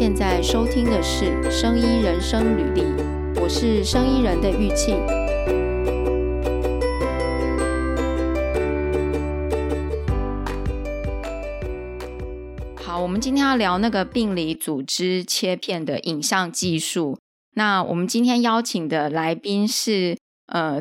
[0.00, 2.82] 现在收听的是《生医人生履历》，
[3.42, 4.96] 我是生医人的玉庆。
[12.76, 17.18] 好，我们今天要聊那个病理组织切片的影像技术。
[17.56, 20.80] 那我们今天邀请的来宾是，呃，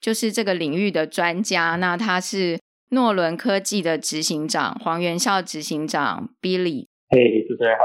[0.00, 1.76] 就是这个领域的专家。
[1.76, 2.58] 那他是
[2.90, 6.86] 诺伦科技的执行长黄元孝执行长 Billy。
[7.10, 7.84] 嘿，主持人好。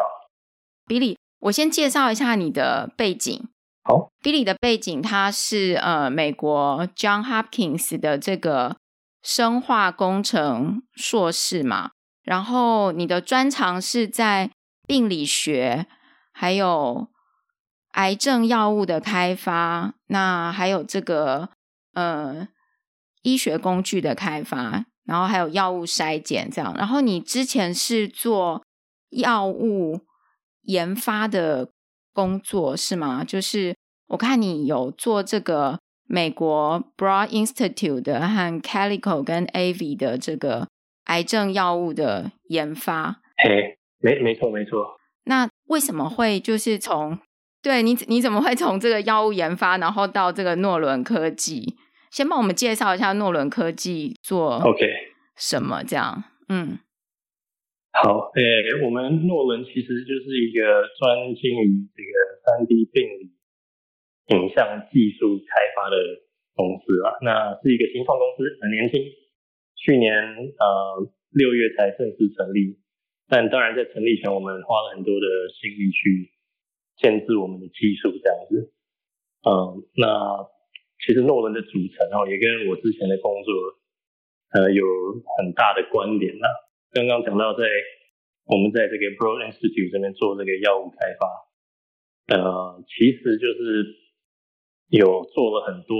[0.92, 3.48] Billy，我先介绍一下你的背景。
[3.82, 8.76] 好，Billy 的背景，他是呃美国 John Hopkins 的这个
[9.24, 11.92] 生化工程硕士嘛。
[12.24, 14.52] 然后你的专长是在
[14.86, 15.88] 病理学，
[16.34, 17.08] 还有
[17.94, 21.48] 癌症药物的开发，那还有这个
[21.94, 22.50] 呃
[23.22, 26.76] 医学工具的开发，然后还有药物筛检这样。
[26.76, 28.62] 然后你之前是做
[29.12, 30.02] 药物。
[30.64, 31.72] 研发的
[32.14, 33.24] 工作是吗？
[33.24, 33.76] 就是
[34.08, 40.68] 我看你有做这个美国 Broad Institute 的和 Calico 跟 AV 的这个
[41.06, 43.22] 癌症药物的研发。
[43.38, 44.98] 嘿，没没错没错。
[45.24, 47.18] 那为什么会就是从
[47.62, 51.78] 对你你怎么会从这个药物研发，然后到这个诺伦科技？
[52.12, 54.86] 先帮我们介绍一下诺伦科技做 OK
[55.38, 56.78] 什么这样.嗯。
[57.92, 63.36] 好，诶、我们诺伦其实就是一个专精于这个三 D 病理
[64.32, 66.00] 影像技术开发的
[66.56, 67.20] 公司啊。
[67.22, 69.04] 那是一个新创公司，很年轻，
[69.76, 71.04] 去年呃
[71.36, 72.80] 六月才正式成立。
[73.28, 76.32] 但当然在成立前，我们花了很多的心力去
[76.96, 78.72] 建置我们的技术，这样子。
[79.44, 80.48] 嗯、那
[81.06, 83.52] 其实诺伦的组成哦，也跟我之前的工作
[84.56, 84.86] 呃有
[85.36, 86.71] 很大的关联呐、啊。
[86.92, 87.64] 刚刚讲到在
[88.52, 91.24] 我们在这个 Broad Institute 这边做这个药物开发，
[92.36, 93.96] 呃，其实就是
[94.90, 95.96] 有做了很多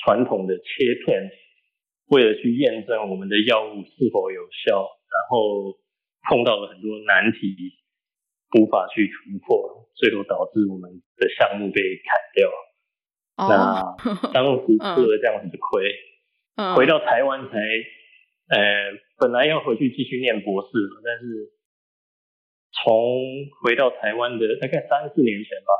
[0.00, 1.28] 传统的切片，
[2.08, 5.76] 为了去验证我们的药物是否有效，然后
[6.24, 7.76] 碰到了很多难题，
[8.58, 12.48] 无法去突破，最后导致我们的项目被砍掉。
[13.36, 13.50] Oh.
[13.50, 15.84] 那当时 吃了这样子的亏
[16.56, 16.72] ，uh.
[16.72, 16.76] Uh.
[16.76, 17.58] 回到台湾才。
[18.48, 18.56] 呃，
[19.18, 20.68] 本来要回去继续念博士，
[21.04, 21.52] 但是
[22.72, 25.72] 从回到台湾的大概三四年前吧，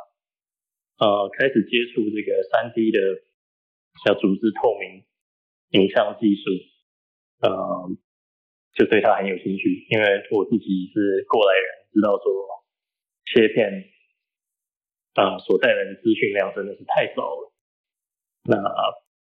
[1.01, 3.01] 呃，开始接触这个三 D 的
[4.05, 5.05] 小组织透明
[5.81, 6.45] 影像技术，
[7.41, 7.51] 呃，
[8.75, 12.29] 就对它很有兴趣，因为我自己是过来人，知道说
[13.33, 13.89] 切片
[15.15, 17.53] 啊、所带来的资讯量真的是太少了，
[18.45, 18.57] 那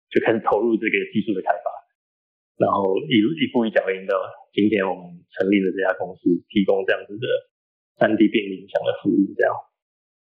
[0.10, 1.83] 就开始投入这个技术的开发。
[2.58, 4.14] 然后一一步一脚印的，
[4.54, 7.28] 今天我们成立了这家公司，提供这样子的
[7.98, 9.54] 三 D 病理影像的服务，这样。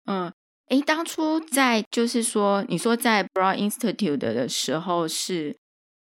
[0.07, 0.33] 嗯，
[0.69, 5.57] 诶，当初在就是说，你说在 Broad Institute 的时候是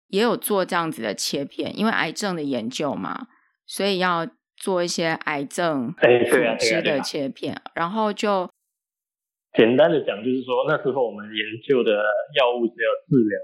[0.08, 3.26] 也有做这样子的切片，因为癌症的研究嘛，
[3.66, 4.26] 所以要
[4.56, 6.06] 做一些癌症组
[6.58, 8.48] 织的切片，啊啊啊啊、然后就
[9.58, 11.90] 简单的讲，就是说那时候我们研究的
[12.38, 13.38] 药物是要治疗。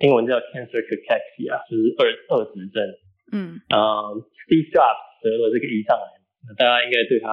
[0.00, 2.80] 英文叫 cancer cachexia，就是二二指症。
[3.36, 6.08] 嗯，啊、uh,，Steve Jobs 得了这个胰脏癌，
[6.48, 7.28] 那大家应该对他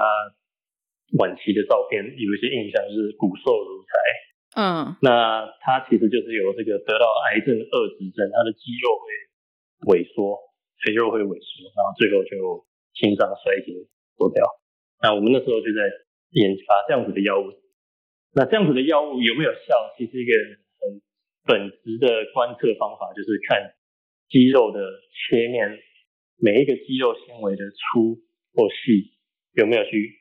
[1.16, 3.92] 晚期的照片有一些印象，就是骨瘦如柴。
[4.60, 10.36] 嗯，那他其实就是有这个得到癌症二指症，他的肌肉会萎缩，
[10.84, 12.68] 肥肉会萎缩，然后最后就
[13.00, 13.72] 心脏衰竭
[14.20, 14.44] 死掉。
[15.00, 15.88] 那我们那时候就在
[16.36, 17.48] 研发这样子的药物。
[18.36, 19.72] 那这样子的药物有没有效？
[19.96, 20.67] 其实一个很。
[21.48, 23.74] 本质的观测方法就是看
[24.28, 24.84] 肌肉的
[25.16, 25.80] 切面，
[26.36, 28.20] 每一个肌肉纤维的粗
[28.54, 29.16] 或细
[29.54, 30.20] 有没有去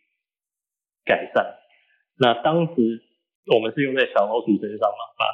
[1.05, 1.59] 改善。
[2.17, 3.03] 那当时
[3.53, 5.27] 我们是用在小老鼠身上嘛，把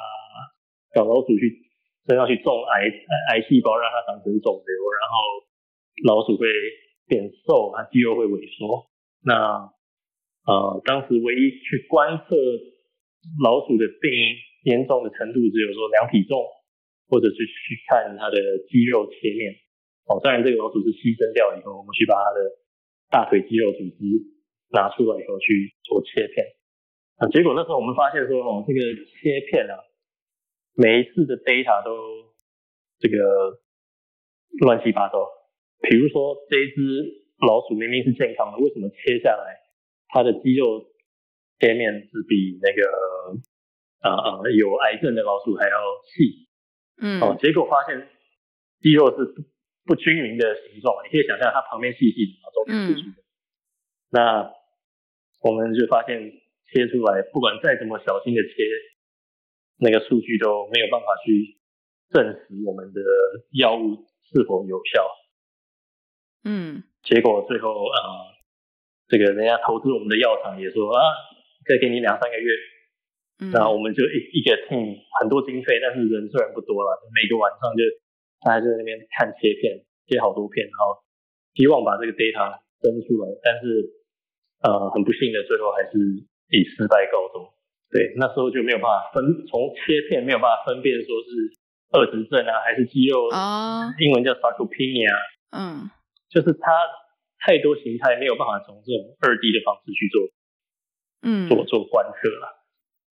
[0.97, 1.61] 小老鼠去
[2.09, 2.89] 身上去种癌
[3.29, 5.13] 癌细胞，让它长成肿瘤，然后
[6.09, 6.47] 老鼠会
[7.07, 8.89] 变瘦，它肌肉会萎缩。
[9.23, 9.71] 那
[10.45, 12.35] 呃，当时唯一去观测
[13.43, 14.52] 老鼠的病因。
[14.63, 16.39] 严重的程度只有说量体重，
[17.07, 18.37] 或者是去看它的
[18.67, 19.55] 肌肉切面。
[20.07, 22.39] 哦，当然这个老鼠是牺牲掉以后，我们去把它的
[23.11, 24.03] 大腿肌肉组织
[24.71, 26.43] 拿出来以后去做切片。
[27.19, 29.79] 啊，结果那时候我们发现说，哦，这个切片啊，
[30.75, 31.95] 每一次的 data 都
[32.99, 33.59] 这个
[34.59, 35.23] 乱七八糟。
[35.87, 36.81] 比如说这一只
[37.47, 39.59] 老鼠明明是健康的，为什么切下来
[40.07, 40.83] 它的肌肉
[41.59, 43.43] 切面是比那个？
[44.03, 45.79] 啊啊、呃，有癌症的老鼠还要
[46.11, 46.43] 细，
[46.99, 47.95] 嗯，哦，结果发现
[48.83, 49.41] 肌肉是不
[49.85, 53.21] 不均匀的形状，你可以想象它旁边细细的，然后中间粗粗的。
[53.23, 53.25] 嗯、
[54.11, 54.51] 那
[55.39, 56.19] 我们就发现
[56.67, 58.51] 切出来，不管再怎么小心的切，
[59.79, 61.57] 那个数据都没有办法去
[62.11, 62.99] 证实我们的
[63.57, 65.07] 药物是否有效。
[66.43, 68.35] 嗯，结果最后啊、呃，
[69.07, 71.01] 这个人家投资我们的药厂也说啊，
[71.65, 72.51] 再给你两三个月。
[73.39, 77.81] 嗯，然后我们就一一个 team 很多经费，但是人虽然不多了，每个晚上就
[78.45, 81.01] 大家就在那边看切片，切好多片，然后
[81.55, 84.01] 希望把这个 data 分出来，但是。
[84.63, 85.99] 呃，很不幸的，最后还是
[86.47, 87.43] 以失败告终。
[87.91, 91.59] 对，那时候就没有办法分，从切片没有办法分辨说是
[91.91, 93.91] 二指症啊，还是肌肉啊，oh.
[93.99, 95.11] 英文叫 sarcopenia。
[95.51, 95.91] 嗯，
[96.31, 96.71] 就是它
[97.43, 100.31] 太多形态没有办法从这种二 D 的方式去做，
[101.27, 102.62] 嗯，做做观测了。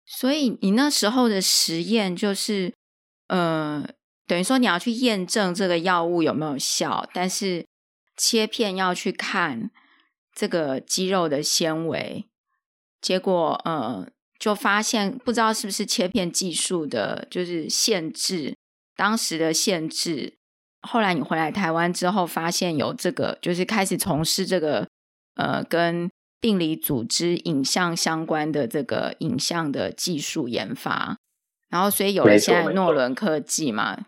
[0.08, 2.74] 所以你那时候的实验就是，
[3.28, 3.88] 呃，
[4.26, 7.68] 等于说你要去验证这个药物有没有效，但是
[8.16, 9.70] 切片要去看。
[10.40, 12.24] 这个肌肉的纤维，
[13.02, 14.08] 结果呃，
[14.38, 18.56] 就发现不知道是不是切片技术的，就是限制，
[18.96, 20.38] 当时的限制。
[20.82, 24.88] 后来你回来台湾之后，发现有这个，就是开始从事这个
[25.38, 26.08] 呃，跟
[26.40, 31.18] 病理组织影像相关的这个影像的技术研发，
[31.70, 34.06] 然后所以有了现在诺伦科技嘛。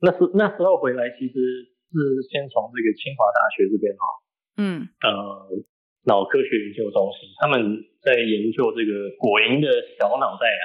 [0.00, 1.94] 那时那时候回来，其实是
[2.30, 4.04] 先从这个清华大学这边哈。
[4.56, 5.64] 嗯，呃，
[6.04, 9.68] 脑科学研究中心他们在研究这个果蝇的
[9.98, 10.64] 小脑袋啊。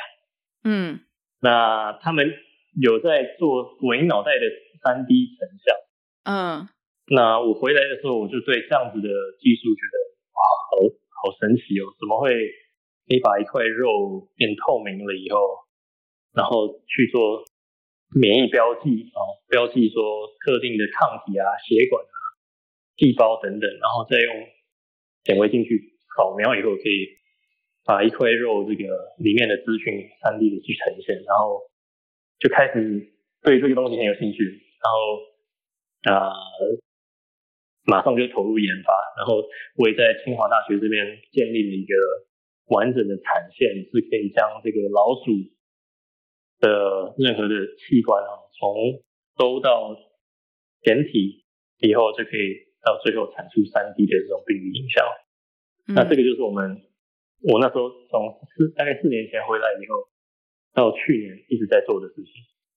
[0.63, 0.99] 嗯，
[1.41, 2.31] 那他们
[2.79, 4.45] 有在做果蝇脑袋的
[4.83, 5.75] 三 D 成像。
[6.25, 6.69] 嗯，
[7.07, 9.09] 那我回来的时候，我就对这样子的
[9.39, 9.95] 技术觉得
[10.35, 11.89] 哇，好好神奇哦！
[11.99, 12.35] 怎么会
[13.07, 15.39] 可以把一块肉变透明了以后，
[16.35, 17.43] 然后去做
[18.13, 22.15] 免疫标记啊，标记说特定的抗体啊、血管啊。
[22.97, 24.31] 细胞等等，然后再用
[25.25, 27.11] 显微镜去扫描以后，可以
[27.83, 28.87] 把一块肉这个
[29.19, 31.59] 里面的资讯三 D 的去呈现，然后
[32.39, 33.11] 就开始
[33.41, 34.39] 对这个东西很有兴趣，
[34.79, 34.97] 然后
[36.07, 36.79] 啊、呃，
[37.85, 39.41] 马上就投入研发，然后
[39.77, 41.93] 我也在清华大学这边建立了一个
[42.67, 45.31] 完整的产线，是可以将这个老鼠
[46.59, 49.01] 的任何的器官啊，从
[49.37, 49.95] 都到
[50.81, 51.45] 简体
[51.79, 52.65] 以后就可以。
[52.85, 55.03] 到最后产出三 D 的这种病理影像，
[55.87, 56.83] 嗯，那这个就是我们
[57.41, 60.05] 我那时候从四大概四年前回来以后，
[60.71, 62.31] 到去年一直在做的事情。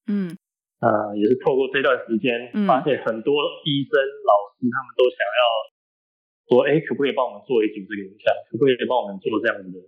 [0.06, 0.47] 嗯，啊、
[0.80, 3.34] 呃，也是透过这段时间，发现很多
[3.64, 5.40] 医生、嗯、老师他们都想要
[6.48, 8.32] 说，哎，可不可以帮我们做一组这个影像？
[8.50, 9.78] 可不可以帮我们做这样子的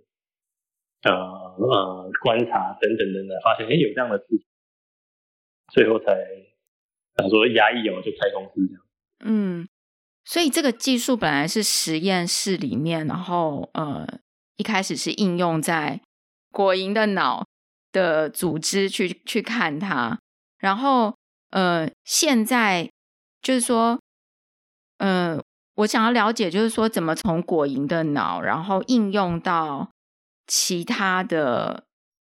[1.09, 3.31] 呃呃观察等等等等？
[3.43, 4.43] 发现哎有这样的事情，
[5.73, 6.11] 最后才
[7.17, 8.83] 想说牙一咬就开公司这样。
[9.25, 9.67] 嗯。
[10.23, 14.07] 所以这个技术本来是实验室里面，然后呃
[14.55, 15.99] 一开始是应用在
[16.51, 17.43] 果蝇的脑
[17.91, 20.19] 的组织去去看它，
[20.61, 21.13] 然后
[21.49, 22.89] 呃现在
[23.41, 23.99] 就是说，
[24.99, 25.37] 呃
[25.75, 29.91] 我想要了解就是说怎么从果蝇的脑，然后应用到
[30.47, 31.83] 其他的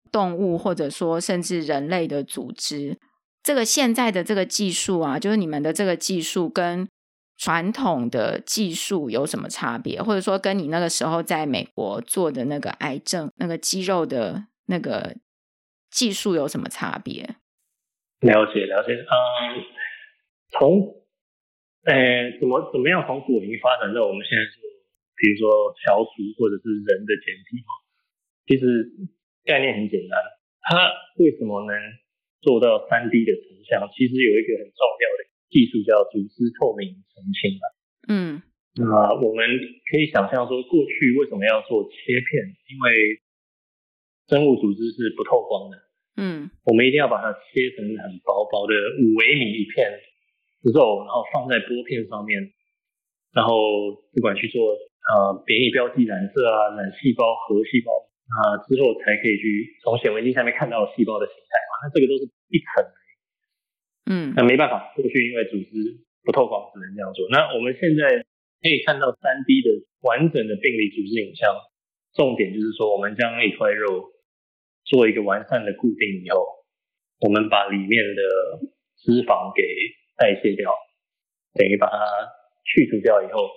[0.09, 2.97] 动物或者说甚至人类的组织，
[3.43, 6.87] 这个现在的这个技术啊，就是你们的这个技术跟。
[7.41, 10.03] 传统的技术有什么差别？
[10.03, 15.15] 或者说，跟你那个时候在美国做的那个癌症、那个肌肉的那个
[15.89, 17.37] 技术有什么差别？
[18.21, 18.93] 了解，了解。
[18.95, 19.63] 嗯，
[20.51, 20.99] 从，
[21.85, 24.59] 呃，怎么怎么样从果蝇发展到我们现在做，
[25.15, 27.63] 比如说小鼠或者是人的简体，
[28.47, 28.91] 其实
[29.45, 30.19] 概念很简单。
[30.61, 31.73] 它为什么能
[32.41, 33.87] 做到三 D 的成像？
[33.95, 35.29] 其实有一个很重要的。
[35.49, 37.65] 技术叫组织透明澄清嘛，
[38.05, 38.43] 嗯，
[38.77, 39.41] 那我们
[39.89, 42.53] 可以想象说，过去为什么要做切片？
[42.69, 43.17] 因为
[44.27, 45.88] 生物组织是不透光的，
[46.19, 49.87] 嗯，我们一定要把它切成很薄薄的五微米一片
[50.75, 52.51] 肉，然后放在玻片上面，
[53.31, 53.55] 然后
[54.11, 57.95] 不管去做呃免疫标记染色啊、染细胞、核细胞
[58.35, 61.71] 啊、呃、之后，才可以去从显微镜下面看到细胞的形态嘛。
[61.81, 62.67] 那这个都是一层。
[64.11, 67.29] 嗯，那没办法，过去因为组织不透光，只能这样做。
[67.31, 68.25] 那我们现在
[68.59, 69.69] 可以看到三 D 的
[70.01, 71.53] 完整的病理组织影像，
[72.17, 74.09] 重点就是说，我们将一块肉
[74.89, 76.41] 做一个完善的固定以后，
[77.21, 78.21] 我们把里面的
[78.97, 79.61] 脂肪给
[80.17, 80.73] 代谢掉，
[81.53, 82.01] 等于把它
[82.65, 83.47] 去除掉以后，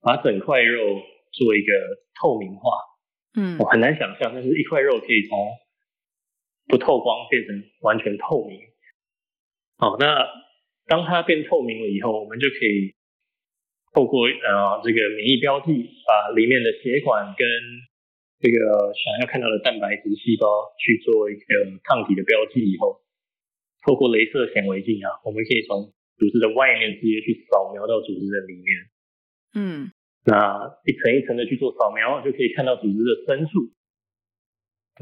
[0.00, 0.80] 把整块肉
[1.32, 1.72] 做一个
[2.18, 2.72] 透明化。
[3.36, 5.36] 嗯，我很难想象，但是一块肉可以从
[6.66, 8.58] 不透光变成完全透明。
[9.76, 10.26] 好，那
[10.86, 12.96] 当它变透明了以后，我们就可以
[13.92, 15.68] 透过呃这个免疫标记，
[16.06, 17.46] 把里面的血管跟
[18.38, 20.46] 这个想要看到的蛋白质细胞
[20.78, 21.42] 去做一个
[21.82, 23.02] 抗体的标记以后，
[23.82, 28.70] 透过镭射显微镜啊，我们可以从组织的外面直接去扫描到组织的里面。
[29.58, 29.90] 嗯，
[30.22, 33.74] 那一层一层的去做扫描，就可以看到组织的深处。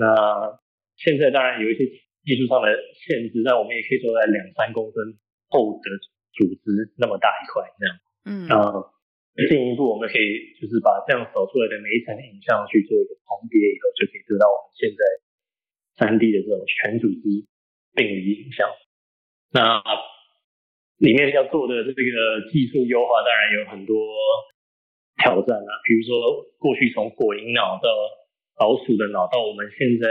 [0.00, 0.56] 那
[0.96, 1.84] 现在当然有一些
[2.24, 2.72] 技术上的
[3.04, 4.96] 限制，但我们也可以做在两三公分
[5.48, 5.86] 厚的
[6.32, 7.92] 组织那么大一块这样。
[8.24, 8.95] 嗯，啊。
[9.44, 15.00] 进一步，我们可以就是把这样扫出来的每一层影像去做一个重叠以后，就可以得到我们现在
[16.00, 17.44] 三 D 的这种全组织
[17.92, 18.64] 病理影像。
[19.52, 19.84] 那
[20.96, 24.08] 里面要做的这个技术优化，当然有很多
[25.20, 25.70] 挑战啊。
[25.84, 27.92] 比如说，过去从果蝇脑到
[28.56, 30.08] 老鼠的脑，到我们现在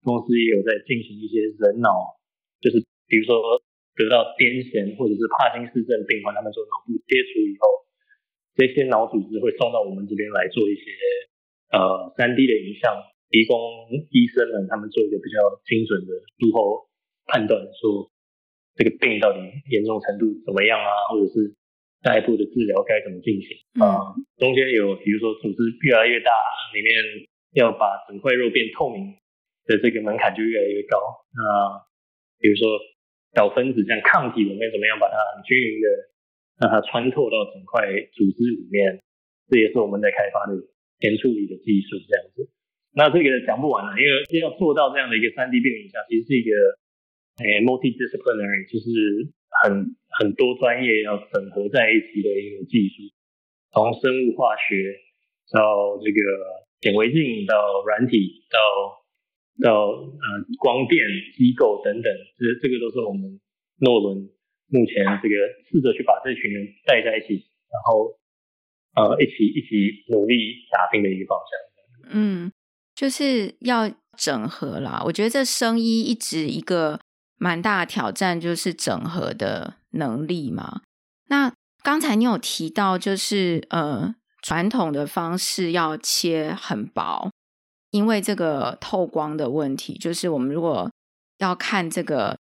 [0.00, 2.16] 公司也有在进行一些人脑，
[2.64, 3.60] 就是比如说
[4.00, 7.84] 得到癫痫或者是帕金斯症病患，他们做脑部切除以后。
[8.54, 10.92] 这些脑组织会送到我们这边来做一些
[11.72, 12.92] 呃三 D 的影像，
[13.32, 13.56] 提供
[14.12, 16.84] 医生们他们做一个比较精准的术后
[17.24, 18.12] 判断，说
[18.76, 19.40] 这个病到底
[19.72, 21.56] 严重程度怎么样啊，或者是
[22.04, 24.12] 下一步的治疗该怎么进行啊。
[24.36, 26.28] 中间有比如说组织越来越大，
[26.76, 26.92] 里面
[27.56, 29.16] 要把整块肉变透明
[29.64, 31.00] 的这个门槛就越来越高。
[31.32, 31.40] 那
[32.36, 32.68] 比如说
[33.32, 36.11] 小分子像抗体，我们怎么样把它很均匀的。
[36.62, 37.82] 让 它穿透到整块
[38.14, 39.02] 组织里面，
[39.50, 40.54] 这也是我们在开发的
[41.02, 42.46] 前处理的技术这样子。
[42.94, 46.50] 那这个讲不完了，因为要做到这样的一个三 D 病影像，其实是一个
[47.42, 49.32] 诶 multidisciplinary，就是
[49.64, 53.10] 很很多专业要整合在一起的一个技术，
[53.72, 54.94] 从生物化学
[55.50, 56.18] 到这个
[56.84, 57.56] 显微镜到
[57.88, 58.58] 软体到
[59.64, 60.26] 到呃
[60.60, 61.02] 光电
[61.32, 63.40] 机构等等，这这个都是我们
[63.80, 64.28] 诺伦。
[64.72, 65.34] 目前这个
[65.68, 68.16] 试着去把这群人带在一起，然后
[68.96, 72.14] 呃一起一起努力打拼的一个方向。
[72.14, 72.50] 嗯，
[72.94, 75.02] 就是要整合啦。
[75.04, 76.98] 我觉得这生医一直一个
[77.36, 80.80] 蛮大挑战，就是整合的能力嘛。
[81.28, 81.52] 那
[81.82, 87.30] 刚才你有提到，就是呃传统的方式要切很薄，
[87.90, 90.90] 因为这个透光的问题，就是我们如果
[91.36, 92.38] 要看这个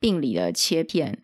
[0.00, 1.22] 病理的切片。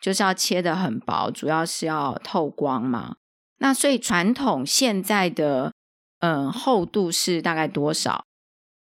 [0.00, 3.16] 就是要切的很薄，主要是要透光嘛。
[3.58, 5.72] 那所以传统现在的
[6.20, 8.24] 嗯厚度是大概多少？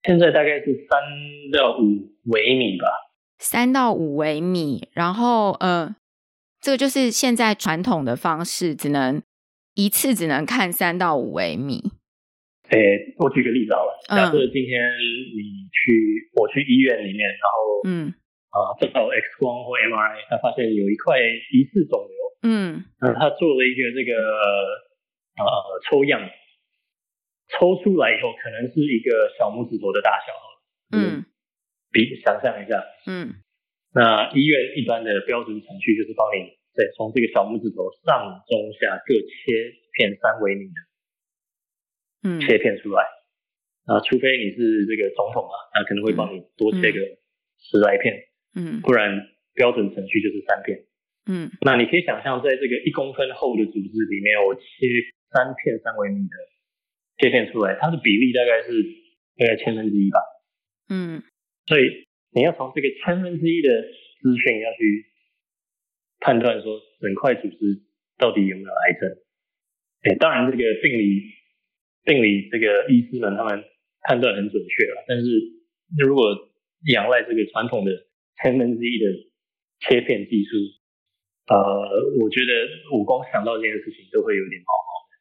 [0.05, 0.99] 现在大概是三
[1.53, 2.87] 到五微米吧。
[3.39, 5.95] 三到五微米，然后呃，
[6.61, 9.23] 这个就是现在传统的方式，只能
[9.75, 11.93] 一次只能看三到五微米。
[12.71, 14.81] 诶、欸，我举个例子好了，假设今天
[15.37, 18.15] 你去，我去医院里面，然后嗯。
[18.53, 22.17] 啊，照 X 光或 MRI，他发现有一块疑似肿瘤。
[22.45, 24.13] 嗯，那他做了一个这个
[25.41, 25.45] 呃
[25.89, 26.21] 抽样，
[27.49, 30.37] 抽出来以后可能是一个小拇指头的大小。
[30.93, 31.25] 嗯，
[31.91, 32.85] 比想象一下。
[33.07, 33.41] 嗯，
[33.95, 40.81] 那医院一般的标准程序就是帮你对从这个小拇指头上中下各切片三微米的，
[42.29, 43.03] 嗯，切片出来。
[43.87, 47.01] 啊，除非你是这个总统啊，他可能会帮你多切个
[47.57, 48.13] 十来片。
[48.13, 48.32] 嗯嗯，
[48.83, 50.85] 不然标准程序就是三片。
[51.25, 54.63] 嗯，那你可以想象，在这个一公分厚的组织里面，我切
[55.31, 56.37] 三片三微米的
[57.19, 58.83] 切片出来，它的比例大概是
[59.39, 60.19] 大概千分之一吧。
[60.91, 61.23] 嗯，
[61.67, 63.83] 所以你要从这个千分之一的
[64.21, 65.07] 资讯要去
[66.19, 67.83] 判断说整块组织
[68.19, 69.09] 到底有没有癌症。
[70.03, 71.23] 哎，当然这个病理
[72.05, 73.63] 病理这个医师们他们
[74.09, 75.25] 判断很准确了，但是
[76.05, 76.51] 如果
[76.93, 77.93] 仰赖这个传统的。
[78.41, 79.05] 千分之一的
[79.81, 80.57] 切片技术，
[81.49, 81.57] 呃，
[82.23, 85.13] 我觉得我光想到这件事情都会有点毛毛的。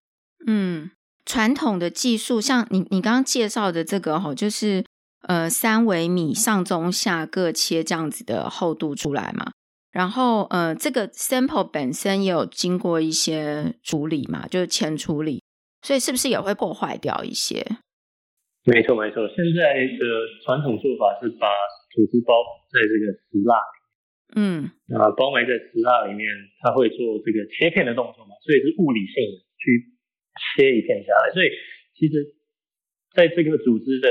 [0.51, 0.91] 嗯，
[1.25, 4.86] 传统的技术，像你你刚刚介绍的这个哈，就是
[5.27, 9.51] 呃三微米上中下各切这样子的厚度出来嘛。
[9.91, 15.44] 然后呃，这个 sample 本身也有经过一些处理嘛，就是前处理，
[15.82, 17.65] 所以是不是也会破坏掉一些？
[18.63, 20.06] 没错没错，现在的
[20.46, 21.48] 传统做法是把
[21.91, 22.31] 组织包
[22.71, 23.75] 在这个石蜡里，
[24.39, 26.24] 嗯，啊，包埋在石蜡里面，
[26.63, 29.91] 它会做这个切片的动作嘛，所以是物理性的去
[30.55, 31.33] 切一片下来。
[31.36, 31.51] 所以
[32.00, 32.31] 其实
[33.12, 34.07] 在这个组织的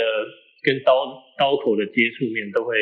[0.63, 2.77] 跟刀刀口的接触面，都会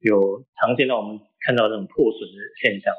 [0.00, 2.94] 有常见到我们看到那种破损的现象。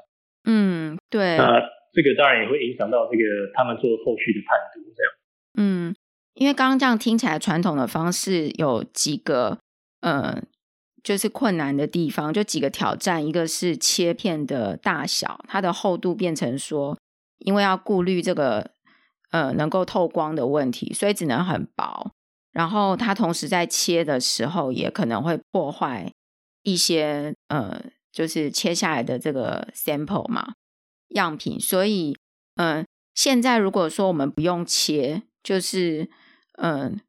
[0.45, 1.38] 嗯，对。
[1.38, 1.57] 那
[1.91, 3.24] 这个当然也会影响到这个
[3.55, 5.12] 他们做后续的判读，这样。
[5.57, 5.95] 嗯，
[6.36, 9.57] 因为刚刚这样听起来，传统的方式有几个，
[10.01, 10.43] 呃。
[11.03, 16.98] 就是困难的地方，就几个挑战，一个是切片的大小，它的厚度变成说，
[17.39, 18.72] 因为要顾虑这个
[19.31, 22.12] 呃能够透光的问题，所以只能很薄。
[22.51, 26.12] 然后它同时在切的时候，也可能会破坏
[26.63, 27.81] 一些呃，
[28.12, 30.53] 就是切下来的这个 sample 嘛
[31.10, 31.60] 样品。
[31.60, 32.17] 所以，
[32.58, 36.10] 嗯、呃，现在如果说我们不用切，就是
[36.58, 37.00] 嗯、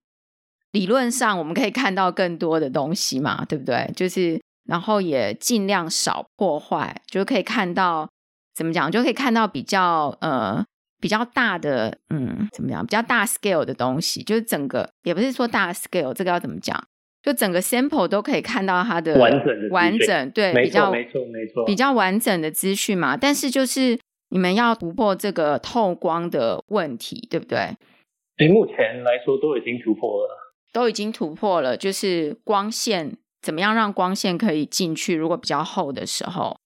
[0.73, 3.91] 理论上我们可以看到更多的东西嘛，对不对？
[3.95, 8.09] 就是然后也尽量少破坏，就可以看到
[8.55, 10.64] 怎么讲，就可以看到比较呃。
[11.02, 12.87] 比较大的，嗯，怎么讲？
[12.87, 16.81] 比较大 scale 的东西，就是整个也不是说大 scale，这个要怎么讲？
[17.25, 23.17] 就整个 sample 都可以看到它的完整的完整，对，没错，比较没错，没错，比较完整的资讯嘛。
[23.17, 23.99] 但是就是
[24.29, 27.76] 你们要突破这个透光的问题，对不对？
[28.37, 30.42] 对，目前来说都已经突破了，
[30.73, 31.76] 都已经突破了。
[31.76, 35.14] 就是光线怎么样让光线可以进去？
[35.14, 36.59] 如果比较厚的时候，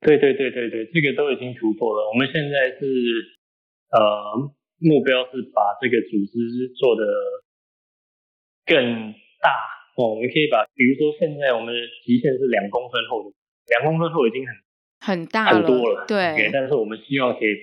[0.00, 2.08] 对对对对对，这个都已经突破了。
[2.12, 3.34] 我们现在是。
[3.86, 4.02] 呃，
[4.82, 7.06] 目标是把这个组织做的
[8.66, 9.54] 更大
[9.94, 10.10] 哦。
[10.10, 13.30] 我们可以把，比如说现在我们的极限是两公分厚的，
[13.78, 14.52] 两公分厚已经很
[14.98, 16.18] 很大很多了，对。
[16.34, 17.54] Okay, 但是我们希望可以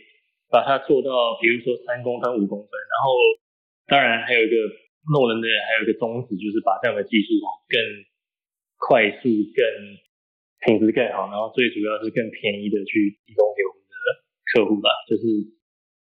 [0.50, 1.12] 把它做到，
[1.44, 2.72] 比如说三公分、五公分。
[2.72, 3.12] 然后，
[3.86, 4.56] 当然还有一个
[5.12, 7.36] 诺伦的，还有一个宗旨，就是把这样的技术
[7.68, 7.76] 更
[8.78, 9.60] 快速、更
[10.64, 13.96] 品质更好，然后最主要是更便宜的去提供给我们的
[14.54, 15.24] 客户吧，就是。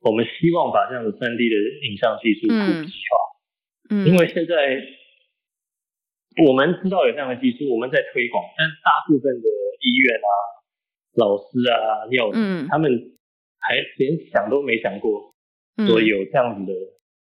[0.00, 3.12] 我们希望把这样的三 D 的影像技术普及化，
[3.90, 4.80] 嗯，因为现在
[6.48, 10.30] 我们知道有这样的技术，我们在推广，但大部分的医院啊、
[11.16, 13.12] 老师啊、药嗯，他们
[13.58, 15.34] 还连想都没想过
[15.86, 16.72] 说有这样子的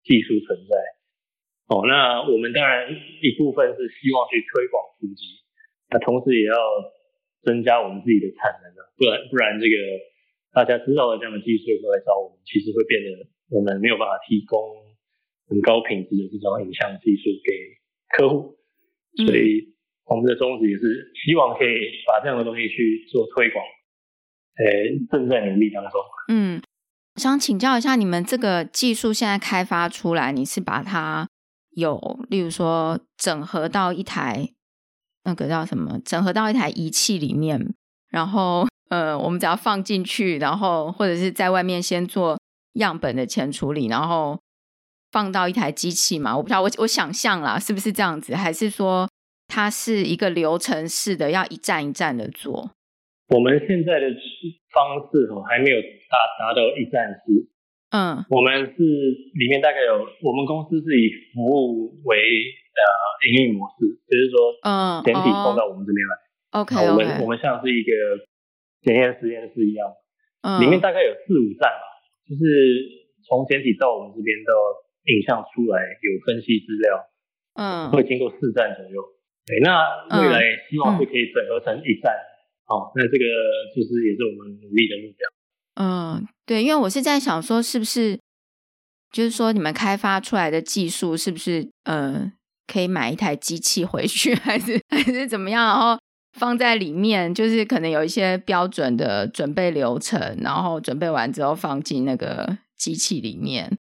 [0.03, 0.77] 技术存在。
[1.69, 5.45] 哦，那我们当然一部分是希望去推广普及，
[5.93, 6.57] 那同时也要
[7.45, 9.75] 增加我们自己的产能啊，不然不然这个。
[10.51, 14.57] 大家知道了这样的技术会来找我们，其实会变得我们没有办法提供
[15.45, 17.53] 很高品质的这种影像技术给
[18.17, 18.57] 客户，
[19.27, 19.77] 所以
[20.09, 21.69] 我们的宗旨也是希望可以
[22.07, 23.63] 把这样的东西去做推广，
[24.57, 24.65] 呃，
[25.11, 26.01] 正在努力当中。
[26.29, 26.59] 嗯，
[27.13, 31.29] 我想请教一下，你们这个技术现在开发出来，你是把它
[31.79, 34.49] 有，例如说整合到一台
[35.23, 37.73] 那个叫什么，整合到一台仪器里面，
[38.09, 38.67] 然后。
[38.89, 42.39] 呃，我们只要放进去，然后或者是在外面先做
[42.73, 44.39] 样本的前处理，然后
[45.11, 46.35] 放到一台机器嘛？
[46.35, 48.35] 我不知道，我我想象啦，是不是这样子？
[48.35, 49.07] 还是说
[49.47, 52.71] 它是一个流程式的，要一站一站的做？
[53.27, 54.07] 我们现在的
[54.73, 55.77] 方式哦，还没有
[56.09, 57.45] 达达到一站式。
[57.91, 62.81] 嗯，我们是里面大概有，我们公司是以服务为呃
[63.27, 66.13] 营运模式，就是说，嗯，检体送到我们这边来。
[66.61, 67.91] OK，我们我们像是一个。
[68.79, 69.91] 检验实验室一样，
[70.39, 71.83] 嗯，里面大概有四五站吧，
[72.23, 72.39] 就是
[73.27, 74.55] 从检体到我们这边到
[75.03, 76.95] 影像出来有分析资料，
[77.59, 79.03] 嗯，会经过四站左右。
[79.43, 79.83] 对，那
[80.15, 80.39] 未来
[80.71, 82.15] 希望是可以整合成一站，
[82.71, 83.25] 哦，那这个
[83.75, 85.27] 就是也是我们努力的目标。
[85.75, 88.19] 嗯，对，因为我是在想说，是不是
[89.11, 92.31] 就是说你们开发出来的技术是不是呃
[92.67, 95.65] 可以买一台机器回去， 还是还是怎么样？
[95.65, 95.99] 然后。
[96.33, 103.75] 放在里面，就是可能有一些标准的准备流程，然后准备完之后放进那个机器里面，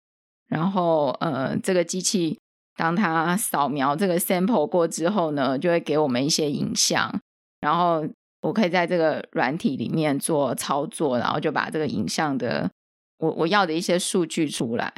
[0.47, 2.39] 然后呃，这个机器
[2.77, 7.21] 当它扫描这个 sample 过之后呢，就会给我们一些影像，
[7.61, 8.07] 然后
[8.47, 12.71] 我可以在这个软体里面做操作，然后就把这个影像的
[13.19, 14.93] 我我要的一些数据出来。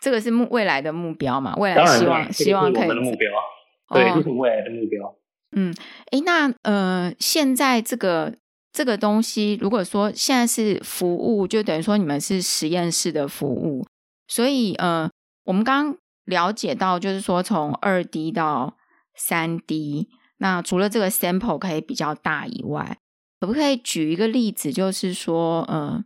[0.00, 1.54] 这个是目未来的目标嘛？
[1.56, 2.88] 未来希望希望可以。
[2.88, 3.30] 我们的目标，
[3.94, 5.16] 对，这是未来的目标。
[5.56, 5.74] 嗯，
[6.10, 8.34] 诶，那呃，现在这个
[8.72, 13.86] 这个东西，如果说现在是服务，就等于说你们是实验室的服务，
[14.28, 15.10] 所以呃，
[15.44, 18.76] 我们刚刚了解到，就是说从二 D 到
[19.14, 22.98] 三 D，那除了这个 sample 可以比较大以外，
[23.40, 26.04] 可不可以举一个例子，就是说，呃，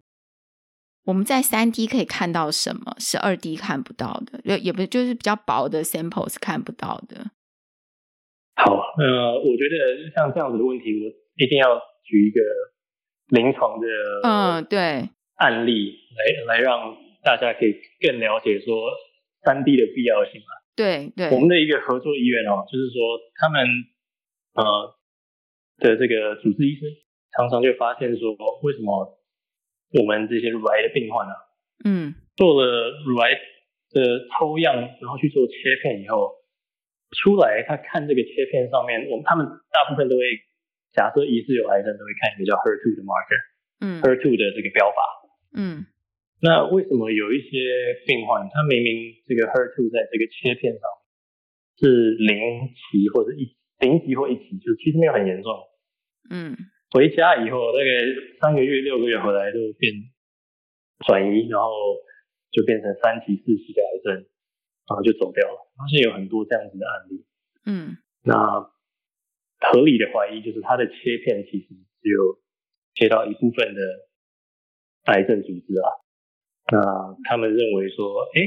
[1.04, 4.40] 我们在三 D 可以看到什么是二 D 看不到的？
[4.44, 7.30] 也也不就是比较薄的 sample 是看不到的。
[8.56, 12.40] 好，呃，我觉得像这样子的问题，我一定要举一个
[13.28, 13.86] 临床的
[14.22, 15.96] 嗯对案例
[16.46, 18.90] 来来让大家可以更了解说
[19.44, 20.46] 三 D 的必要性嘛。
[20.76, 23.64] 对对，我们的一个合作医院哦，就是说他们
[24.54, 24.94] 呃
[25.78, 26.88] 的这个主治医生
[27.36, 29.18] 常常就发现说，为什么
[29.98, 31.40] 我们这些乳癌的病患呢、啊，
[31.84, 33.34] 嗯，做了乳癌
[33.90, 36.38] 的抽样，然后去做切片以后。
[37.10, 40.22] 出来，他看这个切片上面，我们他们大部分都会
[40.94, 43.40] 假设疑似有癌症，都会看一个叫 HER2 的 marker，
[43.82, 45.02] 嗯，HER2 的这个标靶，
[45.58, 45.90] 嗯，
[46.38, 47.50] 那为什么有一些
[48.06, 50.86] 病患，他明明这个 HER2 在这个切片上
[51.82, 55.52] 是零期或者一零级或一级，就其实没有很严重。
[56.30, 56.56] 嗯，
[56.92, 57.90] 回家以后大概
[58.40, 59.92] 三个月、六个月回来就变
[61.06, 61.68] 转移，然后
[62.52, 64.14] 就变成三级、四级的癌症，
[64.86, 65.72] 然后就走掉了。
[65.76, 67.24] 发现有很多这样子的案例。
[67.66, 68.70] 嗯，那
[69.60, 71.68] 合理的怀疑就是他的切片其实
[72.00, 72.38] 只有
[72.94, 73.80] 切到一部分的
[75.06, 75.88] 癌症组织啊。
[76.72, 78.40] 那他们认为说，哎，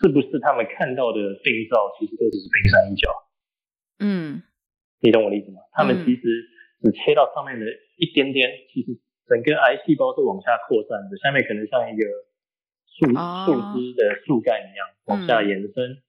[0.00, 3.10] 是不是他们看到的病灶其实都只是冰山一角？
[3.98, 4.42] 嗯，
[5.00, 5.60] 你懂我的意思吗？
[5.72, 6.22] 他们其实
[6.80, 12.04] 只切到上面的一点点，嗯、其实整个癌细胞是往下扩散的，下面可能像一个
[12.86, 16.02] 树树枝的树干一样往下延伸。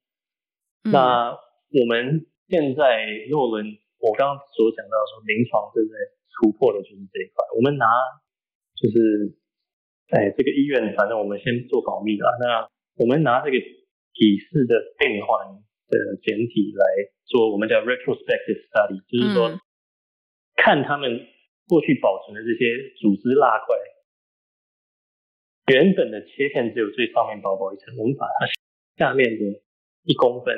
[0.84, 5.96] 嗯、那我们现在诺伦，我刚刚所讲到说，临床正在
[6.40, 7.46] 突破的就是这一块。
[7.56, 7.86] 我们拿
[8.76, 9.38] 就是。
[10.10, 12.38] 哎，这个医院反正我们先做保密了。
[12.40, 12.70] 那
[13.02, 15.58] 我们拿这个体式的病患
[15.90, 16.86] 的简体来
[17.26, 19.60] 做，我们叫 retrospective study，就是说、嗯、
[20.56, 21.28] 看他们
[21.68, 23.76] 过去保存的这些组织蜡块，
[25.74, 28.48] 原本的切片只有最上面薄薄一层，我们把它
[28.98, 29.44] 下面的
[30.04, 30.56] 一公分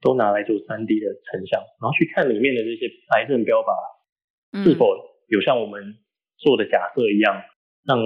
[0.00, 4.86] 都拿来做 3D 的成像，然后去看里面的这些癌症标靶是否
[5.28, 5.96] 有像我们
[6.36, 7.42] 做的假设一样
[7.84, 7.98] 让。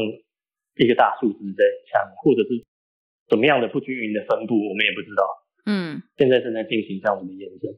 [0.77, 2.65] 一个大数值在下面，或者是
[3.29, 5.40] 怎么样的不均匀的分布，我们也不知道。
[5.67, 7.71] 嗯，现在正在进行这样子的验证。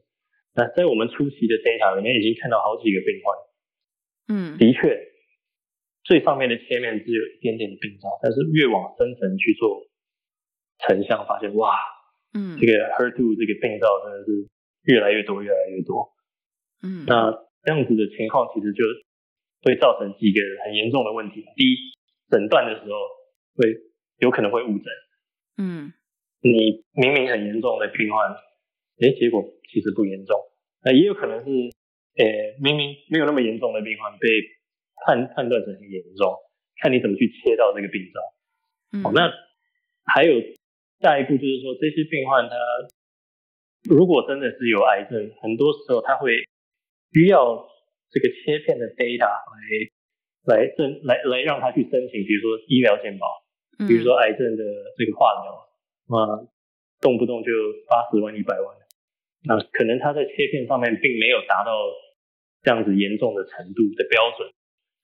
[0.55, 3.35] 那在我们初期的 data 里面，已经看到好几个病患。
[4.29, 4.95] 嗯，的确，
[6.03, 9.83] 最上面的切面只有一点点的病灶，但是越往深层去做
[10.79, 11.75] 成像，发现哇，
[12.33, 14.47] 嗯，这个 HER2 这个病灶真的是
[14.83, 16.13] 越来越多，越来越多。
[16.83, 17.31] 嗯，那
[17.63, 18.83] 这样子的情况其实就
[19.63, 21.43] 会造成几个很严重的问题。
[21.55, 21.75] 第一，
[22.29, 22.95] 诊断的时候
[23.55, 23.75] 会
[24.19, 24.85] 有可能会误诊，
[25.57, 25.93] 嗯，
[26.43, 28.29] 你明明很严重的病患，
[28.99, 30.37] 哎，结果其实不严重，
[30.83, 31.49] 那也有可能是，
[32.19, 34.27] 诶，明明没有那么严重的病患被
[35.05, 36.35] 判判断成很严重，
[36.81, 38.19] 看你怎么去切到这个病灶。
[38.91, 39.31] 嗯，好，那
[40.03, 40.35] 还有
[40.99, 42.55] 下一步就是说，这些病患他
[43.89, 46.35] 如果真的是有癌症，很多时候他会
[47.13, 47.65] 需要
[48.11, 49.93] 这个切片的 data 来。
[50.43, 53.25] 来证来来让他去申请，比如说医疗健保，
[53.87, 54.63] 比如说癌症的
[54.97, 55.55] 这个化疗，
[56.07, 56.43] 啊，
[56.99, 57.51] 动不动就
[57.87, 58.67] 八十万一百万，
[59.45, 61.71] 那可能他在切片上面并没有达到
[62.61, 64.51] 这样子严重的程度的标准，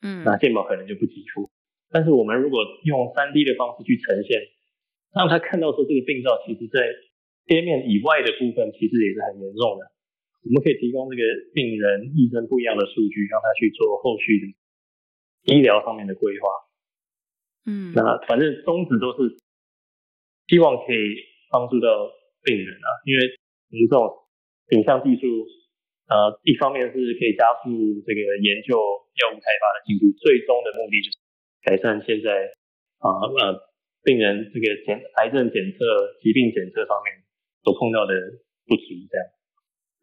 [0.01, 1.49] 嗯，那健保可能就不给出。
[1.91, 4.41] 但是我们如果用三 D 的方式去呈现，
[5.15, 6.79] 让他看到说这个病灶其实在
[7.47, 9.91] 切面以外的部分其实也是很严重的，
[10.45, 14.55] 我们可以提供这个病人医生不一样的数据，让他去做后续的。
[15.45, 16.47] 医疗方面的规划，
[17.65, 19.37] 嗯，那反正宗旨都是
[20.49, 21.15] 希望可以
[21.53, 22.09] 帮助到
[22.41, 23.21] 病人啊，因为
[23.69, 24.09] 我们这种
[24.73, 25.45] 影像技术，
[26.09, 27.69] 呃，一方面是可以加速
[28.01, 28.73] 这个研究
[29.21, 31.17] 药物开发的进度，最终的目的就是
[31.61, 32.49] 改善现在
[32.97, 33.07] 啊
[33.39, 33.61] 呃
[34.01, 35.77] 病人这个检癌症检测、
[36.19, 37.21] 疾病检测方面
[37.63, 38.13] 所碰到的
[38.65, 39.23] 不足，这样，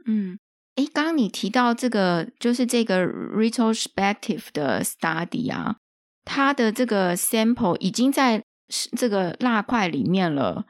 [0.07, 0.39] 嗯。
[0.77, 5.79] 哎，刚刚你提到这个，就是这个 retrospective 的 study 啊，
[6.23, 10.67] 它的这个 sample 已经在这个蜡块里面了。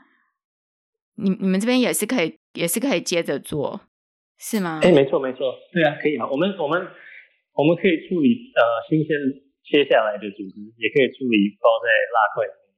[1.17, 3.81] 你你们这边也是可以，也是可以接着做，
[4.39, 4.81] 是吗？
[4.83, 6.29] 哎，没错没错，对啊，可以啊。
[6.31, 6.87] 我们我们
[7.55, 9.17] 我们可以处理呃新鲜
[9.65, 12.69] 切下来的组织，也可以处理包在蜡块里面。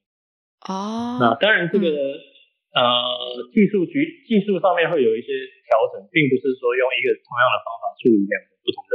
[0.69, 1.87] 哦，那当然这个。
[1.87, 2.37] 嗯
[2.69, 3.97] 呃，技术局
[4.29, 5.33] 技术上面会有一些
[5.65, 8.93] 调整，并不是说用一个同样的方法处理两个不同的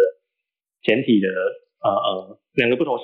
[0.87, 1.27] 简体的
[1.83, 2.95] 呃呃两个不同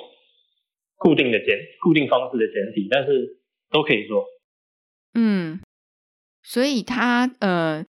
[1.01, 3.37] 固定的简固定方式的简体，但是
[3.69, 4.23] 都可以做。
[5.13, 5.59] 嗯，
[6.41, 7.83] 所以他呃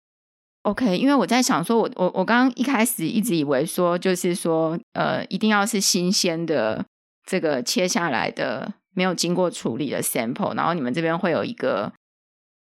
[0.62, 6.84] ，OK，因为我在想说我，我我我刚刚一开始一直以为说，就是说呃，一定要是新鲜的
[7.24, 11.92] 这个切下来的没有经过处理的 sample，然后你们这边会有一个。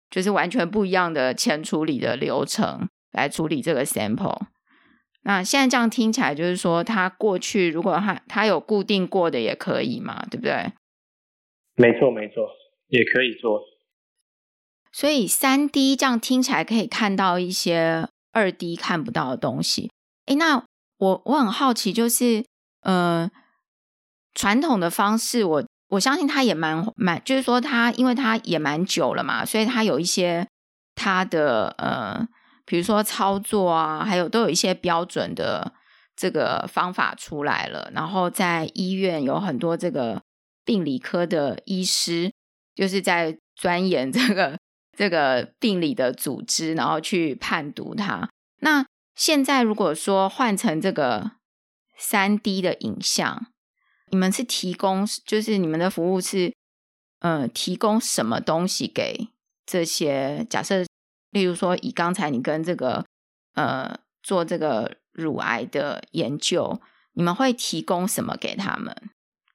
[0.08, 4.40] 就是完全不一样的前处理的流程来处理这个 sample。
[5.26, 10.72] 那现在这样听起来，就是说他过去如果他他有固定过的也可以嘛，对不对？
[11.74, 12.48] 没错，没错，
[12.88, 13.60] 也可以做。
[14.92, 19.90] 所以三 D 这样听起来可以看到一些二 D 看不到的东西。
[20.26, 20.64] 诶，那
[20.98, 22.44] 我我很好奇，就是
[22.82, 23.28] 呃，
[24.34, 25.64] 传统的方式我。
[25.90, 30.44] 我相信他也蛮蛮，就是说他，因为他也蛮久了嘛，所以他有一些
[30.96, 32.26] 他的呃，
[32.66, 35.72] 比如说操作啊，还有都有一些标准的
[36.14, 37.90] 这个方法出来了。
[37.94, 40.20] 然后在医院有很多这个
[40.64, 42.32] 病理科的医师
[42.74, 44.58] 就是在钻研这个
[44.96, 48.28] 这个病理的组织，然后去判读它。
[48.60, 51.32] 那现在如果说换成这个
[51.96, 53.46] 三 D 的影像，
[54.10, 56.54] 你们是提供，就是你们的服务是，
[57.20, 59.28] 呃，提供什么东西给
[59.64, 60.46] 这些？
[60.50, 60.84] 假设，
[61.36, 63.04] 例如说，以刚才你跟这个
[63.60, 66.80] 呃做这个乳癌的研究，
[67.12, 68.88] 你们会提供什么给他们，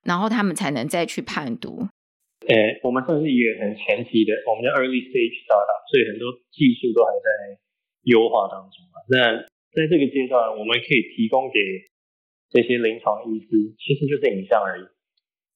[0.03, 1.89] 然后他们才能再去判读？
[2.45, 7.57] 呃，我们算是一个很前期的，我们叫 early stage 搭档所以很多技术都还在
[8.03, 9.01] 优化当中嘛。
[9.09, 9.41] 那
[9.73, 11.57] 在这个阶段，我们可以提供给
[12.53, 14.85] 这些临床医师，其实就是影像而已，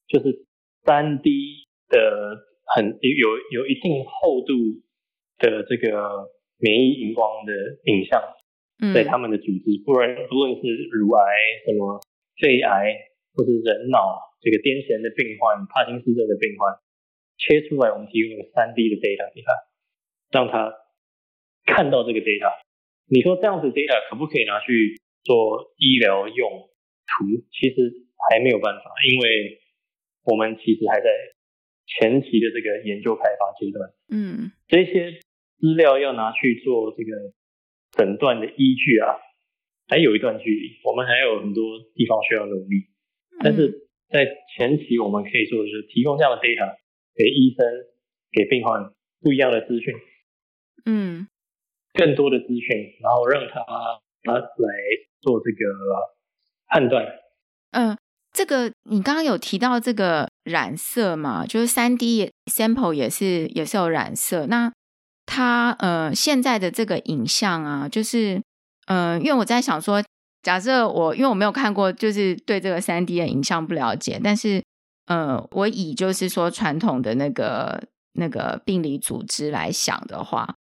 [0.09, 0.41] 就是
[0.85, 2.33] 三 D 的
[2.73, 4.81] 很有有一定厚度
[5.39, 7.51] 的这个免疫荧光的
[7.85, 8.21] 影像，
[8.93, 11.23] 在他们的组织，不然不论是乳癌、
[11.65, 11.99] 什么
[12.39, 12.93] 肺癌，
[13.35, 16.79] 或是人脑这个癫痫的病患、帕金斯症的病患，
[17.37, 19.51] 切出来，我们提供个三 D 的 data 给他，
[20.31, 20.71] 让他
[21.65, 22.51] 看到这个 data。
[23.07, 26.49] 你说这样子 data 可不可以拿去做医疗用
[27.05, 27.43] 途？
[27.51, 27.91] 其实
[28.31, 29.59] 还没有办法，因为
[30.23, 31.07] 我们其实还在
[31.99, 33.89] 前期的这个研究开发阶段。
[34.09, 35.19] 嗯，这些
[35.57, 37.11] 资料要拿去做这个
[37.91, 39.15] 诊断的依据啊，
[39.87, 42.87] 还有一段距离，我们还有很多地方需要努力。
[43.43, 46.75] 但是在前期，我们可以做的就是提供这样的 data
[47.15, 47.65] 给医生、
[48.31, 49.93] 给病患不一样的资讯。
[50.85, 51.27] 嗯。
[51.97, 53.63] 更多的资讯，然后让他
[54.23, 54.69] 他来
[55.21, 55.63] 做这个
[56.67, 57.05] 判断。
[57.71, 57.97] 嗯、呃，
[58.33, 61.45] 这个你刚刚有提到这个染色嘛？
[61.45, 64.45] 就是三 D sample 也是也是有染色。
[64.45, 64.71] 那
[65.25, 68.35] 他呃现在的这个影像啊，就是
[68.85, 70.01] 嗯、呃，因为我在想说，
[70.43, 74.63] 假设我因为我没有看过，就是对这个三 D 的影像不了解，但是
[75.07, 80.55] 呃，我以就是说传统的那个那个病理组织来想的话。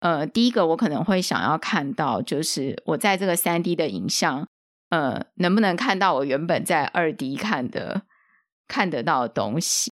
[0.00, 4.46] 呃，第一个我可能会想要看到，就是我在这个三 D 的影像，
[4.90, 8.02] 呃，能不能看到我原本在二 D 看的
[8.68, 9.90] 看得到的东西？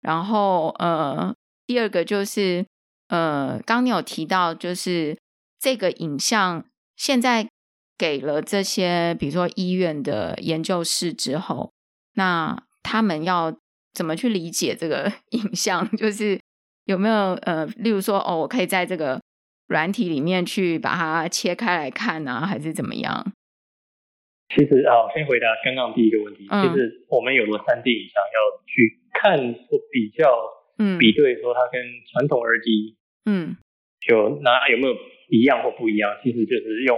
[0.00, 1.34] 然后，呃，
[1.66, 2.64] 第二个就是，
[3.08, 5.18] 呃，刚你有提到，就是
[5.58, 6.64] 这个影像
[6.96, 7.48] 现在
[7.96, 11.72] 给了这些，比如说医院的研究室之后，
[12.14, 13.56] 那他们要
[13.92, 15.88] 怎么去理解这个 影像？
[15.96, 16.40] 就是
[16.84, 19.20] 有没有呃，例如说，哦，我可以在这个
[19.66, 23.32] 软体里面去把它切开来看呢、还是怎么样？
[24.54, 30.24] 其实啊，我先回答刚刚第一个问题，嗯、就是我们有了三 D 影像，要去看或比较，
[30.78, 33.56] 嗯，比对说它跟传统二 D，嗯，
[34.00, 34.96] 就那有没有
[35.28, 36.16] 一样或不一样？
[36.22, 36.96] 其实就是用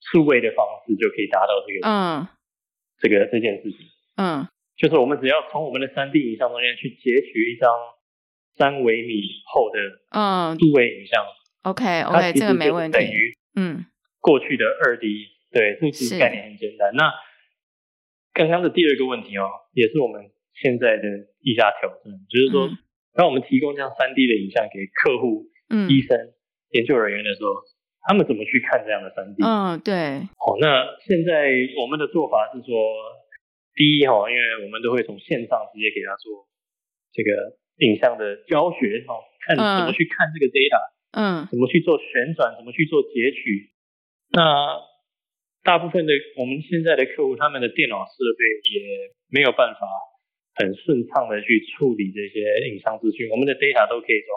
[0.00, 2.26] 数位的方式就可以达到这个，嗯，
[2.98, 3.78] 这个这件事情，
[4.16, 7.70] 嗯，就是我们只要从我们的三 D 影像中间去截取一张
[8.56, 9.78] 三微米厚的，
[10.10, 11.22] 嗯，数位影像。
[11.62, 12.98] OK OK，这个没问题。
[12.98, 13.86] 等于嗯，
[14.20, 16.90] 过去的二 D，嗯、对，这个其实概念很简单。
[16.94, 17.14] 那
[18.34, 20.20] 刚刚的第二个问题哦，也是我们
[20.58, 21.06] 现在的
[21.40, 22.76] 一大挑战，就是说，嗯、
[23.14, 26.18] 当我们提供这样三 D 的影像给客户、嗯、医生、
[26.74, 27.54] 研究人员的时候，
[28.02, 29.46] 他们怎么去看这样的三 D？
[29.46, 30.26] 嗯，对。
[30.34, 32.74] 好，那现在我们的做法是说，
[33.78, 36.50] 第一哈，因为我们都会从线上直接给他做
[37.14, 37.30] 这个
[37.86, 39.14] 影像的教学哈，
[39.46, 40.90] 看怎么去看这个 data。
[41.14, 42.58] 嗯，怎么去做旋转？
[42.58, 43.70] 怎么去做截取？
[44.34, 44.42] 那
[45.64, 49.80] 大部分的我们现在的客户，他们的电脑设备也没有办法
[50.54, 53.28] 很顺畅的去处理这些影像资讯。
[53.30, 54.28] 我们的 data 都可以从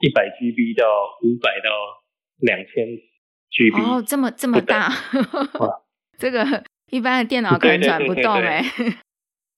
[0.00, 0.84] 一百 GB 到
[1.22, 1.68] 五百到
[2.40, 2.88] 两千
[3.52, 3.76] GB。
[3.78, 4.88] 哦，这么这么大，
[6.18, 8.64] 这个一般的电脑可能转不动 哎。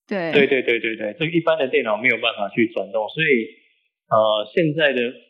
[0.07, 3.55] 对对对对对对，这个一般的电脑没有办法去转动，所以
[4.11, 5.25] 呃，现在的。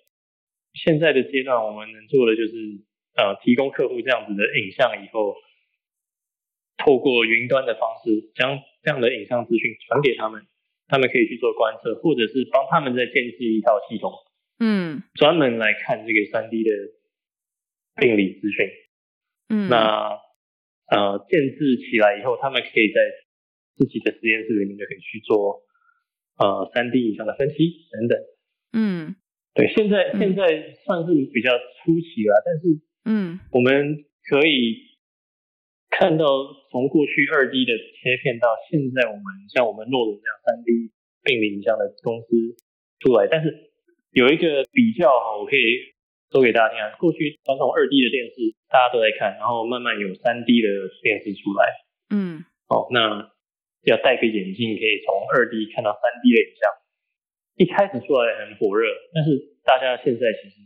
[0.77, 2.53] 现在的阶段，我们能做的就是，
[3.17, 5.35] 呃，提供客户这样子的影像以后，
[6.79, 10.47] 透过云端的方式，将这样的影像资讯传给他们，
[10.89, 14.13] 他们可以去做观测，或者是帮他们再建置一套系统，
[14.59, 16.71] 嗯，专门来看这个三 D 的
[17.97, 18.69] 病理资讯，
[19.49, 20.19] 嗯，那
[20.91, 23.01] 呃，建制起来以后，他们可以在
[23.77, 25.63] 自己的实验室里面就可以去做，
[26.39, 28.19] 呃，三 D 影像的分析等等，
[28.73, 29.17] 嗯。
[29.57, 34.77] 对，现在现在算是比较初期了，嗯、但是嗯，我们可以
[35.97, 36.29] 看到
[36.71, 40.93] 从过去二 D 的切片到现在我们像我们诺鲁这样三 D
[41.25, 42.29] 病理影像的公司
[43.01, 43.73] 出来，但是
[44.13, 45.97] 有一个比较哈，我可以
[46.29, 46.93] 说给大家听啊。
[47.01, 50.69] 过去传统二 D 的电视大家都在看，然后慢慢有三 D 的
[51.01, 51.73] 电视出来，
[52.13, 53.33] 嗯，哦，那
[53.89, 56.61] 要戴个眼镜可以从二 D 看到三 D 的影像。
[57.57, 58.85] 一开始出来很火热，
[59.17, 60.61] 但是大家现在其实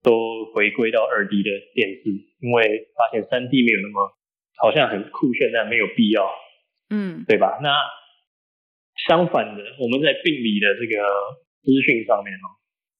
[0.00, 2.08] 都回归到二 D 的电视，
[2.40, 4.15] 因为发现三 D 没有那么
[4.56, 6.28] 好像很酷炫，但没有必要，
[6.90, 7.58] 嗯，对吧？
[7.62, 7.70] 那
[9.08, 11.02] 相反的，我们在病理的这个
[11.62, 12.46] 资讯上面哦，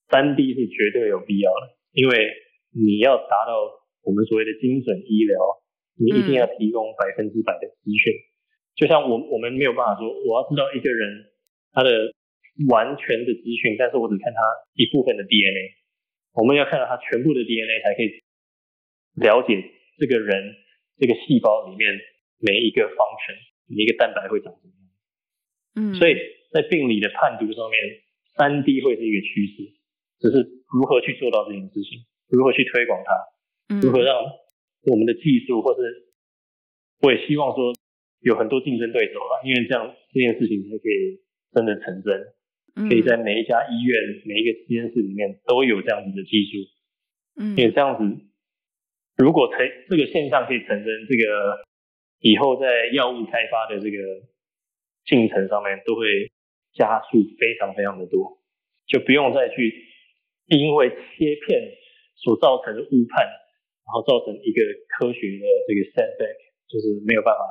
[0.09, 2.33] 三 D 是绝对有必要的，因为
[2.73, 3.59] 你要达到
[4.03, 5.37] 我们所谓的精准医疗，
[5.97, 8.13] 你一定要提供百分之百的资讯。
[8.13, 8.23] 嗯、
[8.75, 11.25] 就像我我们没有办法说，我要知道一个人
[11.73, 12.13] 他的。
[12.73, 14.41] 完全的资讯，但是我只看他
[14.73, 15.77] 一部分的 DNA，
[16.33, 18.09] 我们要看到他全部的 DNA 才可以
[19.21, 19.61] 了解
[19.99, 20.55] 这个人
[20.97, 21.93] 这个细胞里面
[22.39, 24.83] 每一个 function，每一个蛋白会长什么样。
[25.75, 26.15] 嗯，所以
[26.51, 27.77] 在病理的判读上面，
[28.35, 29.73] 三 D 会是一个趋势，
[30.19, 34.17] 只是如何去做到这件事情，如何去推广它，如何让
[34.85, 36.09] 我们的技术，或是
[37.01, 37.73] 我也希望说
[38.21, 41.21] 有很多竞争对手了，因为这样这件事情才可以
[41.53, 42.33] 真的成真。
[42.77, 46.69] 可以在每一家医院、每一个实验室里面都有这样子的技术，
[47.41, 48.05] 嗯，因为这样子，
[49.17, 51.57] 如果成这个现象可以成真，这个
[52.19, 53.97] 以后在药物开发的这个
[55.05, 56.31] 进程上面都会
[56.73, 58.37] 加速非常非常的多，
[58.87, 59.73] 就不用再去
[60.45, 61.61] 因为切片
[62.15, 64.61] 所造成的误判，然后造成一个
[64.97, 66.37] 科学的这个 setback，
[66.69, 67.41] 就是没有办法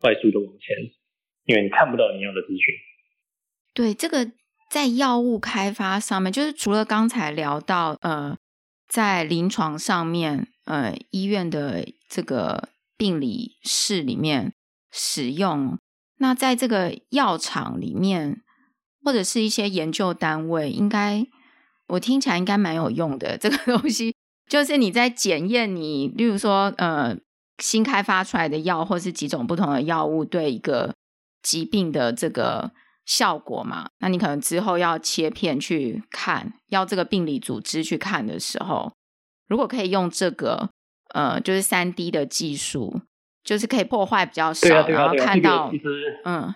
[0.00, 0.76] 快速的往前，
[1.46, 2.74] 因为你看不到你要的资讯。
[3.74, 4.32] 对这个。
[4.70, 8.36] 在药物开发上面，就是除了刚才聊到，呃，
[8.88, 14.52] 在临床上面，呃，医院的这个病理室里面
[14.90, 15.78] 使用，
[16.18, 18.42] 那在这个药厂里面，
[19.04, 21.26] 或者是一些研究单位，应该
[21.88, 23.36] 我听起来应该蛮有用的。
[23.38, 24.14] 这个东西
[24.48, 27.16] 就是你在检验你，例如说，呃，
[27.58, 30.94] 新开发出来的药，或是几种不同的药物对一个
[31.42, 32.72] 疾病的这个。
[33.06, 38.94] 效果嘛，那你可能之后要切片去看，要这个病理组织去看的时候，
[39.48, 40.70] 如果可以用这个
[41.14, 43.02] 呃，就是三 D 的技术，
[43.42, 46.54] 就是可以破坏比较少，对啊对啊、然后看到，这个、其实嗯，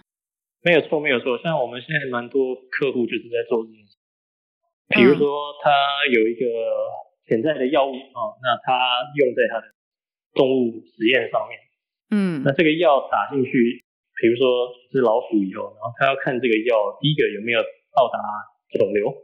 [0.62, 3.96] 没有错没有错，像我们现在蛮多客户就是在做这件事，
[4.88, 5.70] 比如说他
[6.12, 6.44] 有一个
[7.26, 8.72] 潜在的药物啊、哦，那他
[9.16, 9.74] 用在他的
[10.34, 11.58] 动物实验上面，
[12.10, 13.84] 嗯，那这个药打进去。
[14.20, 17.62] 比如说是老鼠以后，然后他要看这个药，第一个有没有
[17.94, 18.18] 到达
[18.76, 19.14] 肿瘤，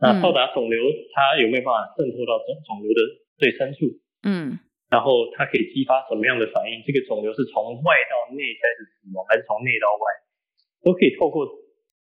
[0.00, 0.76] 那到达肿瘤，
[1.16, 3.00] 它有没有办法渗透到肿肿瘤的
[3.40, 3.96] 最深处？
[4.24, 4.60] 嗯，
[4.92, 6.84] 然后它可以激发什么样的反应？
[6.84, 10.04] 这个肿瘤是从外到内开始死亡，还是从内到外？
[10.84, 11.48] 都可以透过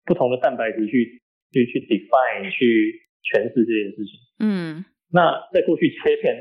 [0.05, 1.21] 不同的蛋白质去
[1.53, 4.13] 去去 define 去诠释这件事情。
[4.41, 6.41] 嗯，那在过去切片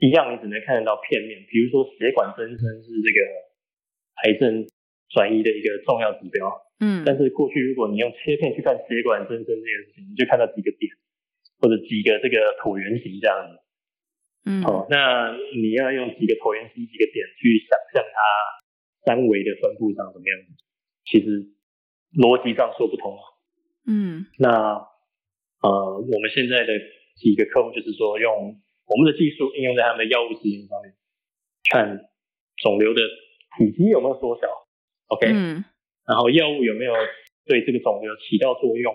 [0.00, 1.44] 一样，你只能看得到片面。
[1.48, 3.18] 比如说血管增生是这个
[4.24, 4.66] 癌症。
[5.10, 10.90] 转移的一个重要指标，嗯，但是过去如果你用切片去看血管增生这件事情，你就看到几个点
[11.60, 13.52] 或者几个这个椭圆形这样子，
[14.50, 18.18] 嗯，哦，那你要用几个椭圆形几个点去想象它
[19.06, 20.52] 三维的分布长怎么样子，
[21.04, 21.52] 其实
[22.18, 23.16] 逻辑上说不通，
[23.86, 24.82] 嗯，那
[25.62, 26.72] 呃，我们现在的
[27.16, 30.92] 几个客户就是说用我们的技术应用在他们的药物实验上面，
[31.70, 32.00] 看
[32.56, 33.00] 肿瘤的
[33.56, 34.63] 体积有没有缩小。
[35.08, 35.64] OK，嗯，
[36.06, 36.92] 然后药物有没有
[37.44, 38.92] 对这个肿瘤起到作用？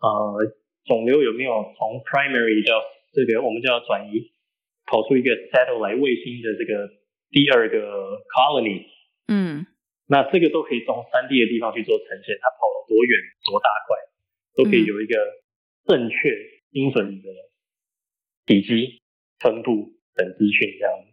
[0.00, 0.52] 呃，
[0.84, 2.82] 肿瘤有没有从 primary 到
[3.12, 4.32] 这个我们叫转移，
[4.84, 6.90] 跑出一个 satellite 卫星的这个
[7.30, 8.84] 第二个 colony？
[9.28, 9.66] 嗯，
[10.06, 13.96] 那这个都可以从 3D 的地方去做呈现，它跑了多远、多大块，
[14.56, 15.16] 都可以有一个
[15.86, 16.16] 正确、
[16.70, 17.28] 精准的
[18.44, 19.00] 体积、
[19.40, 21.08] 分布等资讯这样子。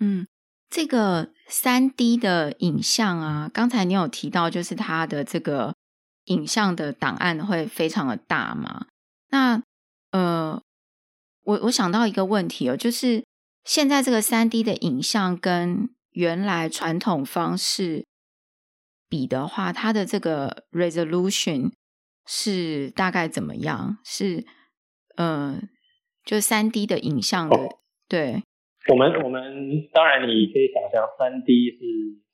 [0.00, 0.26] 嗯。
[0.74, 5.72] 这个三 D 的影像啊，刚才你有提到，就是它的这个
[6.24, 8.88] 影像的档案会非常的大嘛？
[9.28, 9.62] 那
[10.10, 10.60] 呃，
[11.44, 13.24] 我我想到一个问题哦，就是
[13.62, 18.04] 现在这个三 D 的影像跟原来传统方式
[19.08, 21.70] 比的话，它的这个 resolution
[22.26, 23.98] 是大概怎么样？
[24.04, 24.44] 是
[25.14, 25.60] 呃，
[26.24, 28.42] 就三 D 的影像的，哦、对。
[28.92, 29.40] 我们我们
[29.92, 31.78] 当然你可以想象，三 D 是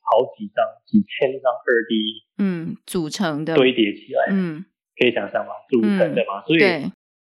[0.03, 1.95] 好几张、几千张二 D
[2.39, 4.65] 嗯组成的堆叠起来，嗯，
[4.99, 5.53] 可以想象吗？
[5.69, 6.59] 组成的嘛，嗯、所以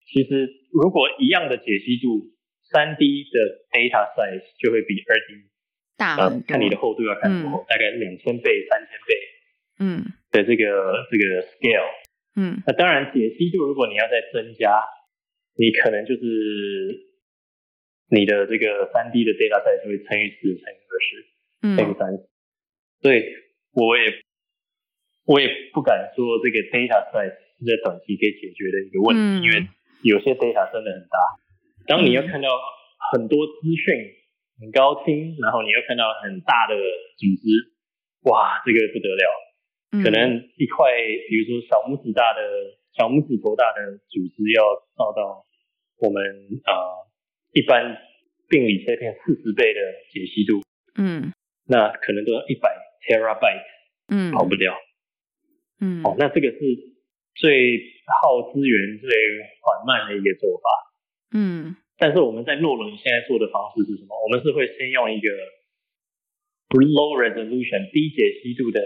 [0.09, 2.25] 其实如果一样的解析度，
[2.73, 3.37] 三 D 的
[3.69, 5.45] data size 就会比二 D
[5.99, 9.15] 大、呃，看你的厚度要看多厚，嗯、大概两千倍、三千倍，
[9.81, 11.91] 嗯的这个这个 scale，
[12.37, 14.81] 嗯，那当然解析度如果你要再增加，
[15.59, 17.08] 你可能就是。
[18.11, 21.11] 你的这个三 D 的 data size 会乘以十，乘以二十，
[21.77, 22.29] 乘以三十。
[23.01, 23.23] 所以
[23.73, 24.13] 我也
[25.27, 29.69] 我也不敢说这个 data size 是在短期可以解决的一个问题，嗯、因为
[30.03, 31.17] 有些 data 真的很大。
[31.87, 32.49] 当你要看到
[33.13, 33.93] 很多资讯
[34.61, 36.75] 很高清，然后你又看到很大的
[37.17, 37.73] 组织，
[38.29, 39.25] 哇，这个不得了，
[39.93, 40.93] 嗯、可能一块，
[41.29, 42.41] 比如说小拇指大的、
[42.97, 44.65] 小拇指头大的组织要
[44.97, 45.47] 照到
[46.01, 46.21] 我们
[46.65, 47.08] 啊、呃、
[47.53, 47.99] 一般
[48.49, 49.81] 病理切片四十倍的
[50.13, 50.63] 解析度，
[50.97, 51.33] 嗯，
[51.67, 52.71] 那可能都要一百
[53.07, 53.65] terabyte，
[54.09, 54.75] 嗯，跑不掉，
[55.81, 56.59] 嗯，哦，那这个是
[57.35, 57.81] 最
[58.23, 59.11] 耗资源、最
[59.61, 60.69] 缓慢的一个做法，
[61.35, 61.77] 嗯。
[62.01, 64.15] 但是我们在诺伦现在做的方式是什么？
[64.23, 65.27] 我们是会先用一个
[66.71, 68.81] low resolution 低解析度的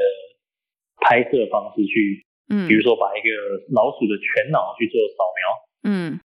[0.96, 3.28] 拍摄方式去，嗯，比如说把一个
[3.68, 5.44] 老鼠的全脑去做扫描，
[5.92, 6.20] 嗯，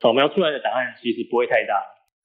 [0.00, 1.74] 扫描出来的答案其实不会太大，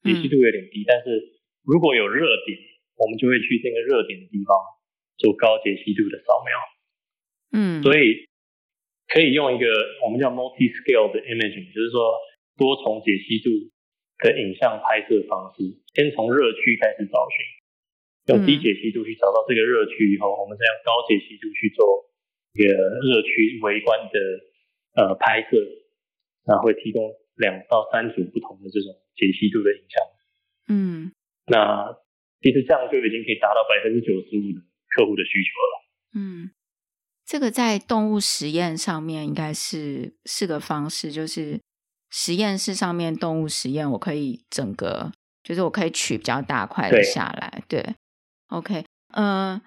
[0.02, 2.58] 解析度有点低，嗯，但是如果有热点，
[2.96, 4.54] 我们就会去这个热点的地方
[5.18, 6.52] 做高解析度的扫描，
[7.52, 8.26] 嗯，所以
[9.08, 9.66] 可以用一个
[10.04, 12.14] 我们叫 multi scale 的 imaging，就是说
[12.56, 13.50] 多重解析度。
[14.16, 15.60] 的影像拍摄方式，
[15.92, 17.36] 先从热区开始找寻，
[18.32, 22.08] 用低解析度去找到这个热区以后，嗯、我们再用高解析度去做
[22.54, 22.72] 一个
[23.04, 24.16] 热区围观的
[24.96, 25.60] 呃拍摄，
[26.46, 27.04] 然后会提供
[27.36, 29.94] 两到三组不同的这种解析度的影像。
[30.68, 31.12] 嗯，
[31.46, 31.92] 那
[32.40, 34.60] 其实这样就已经可以达到百分之九十五的
[34.94, 35.74] 客户的需求了。
[36.14, 36.50] 嗯，
[37.24, 41.60] 这个在动物实验上面应该是是个方式，就是。
[42.16, 45.10] 实验室上面动物实验，我可以整个
[45.42, 47.94] 就是我可以取比较大块的下来，对，对
[48.50, 49.62] ，OK，嗯、呃，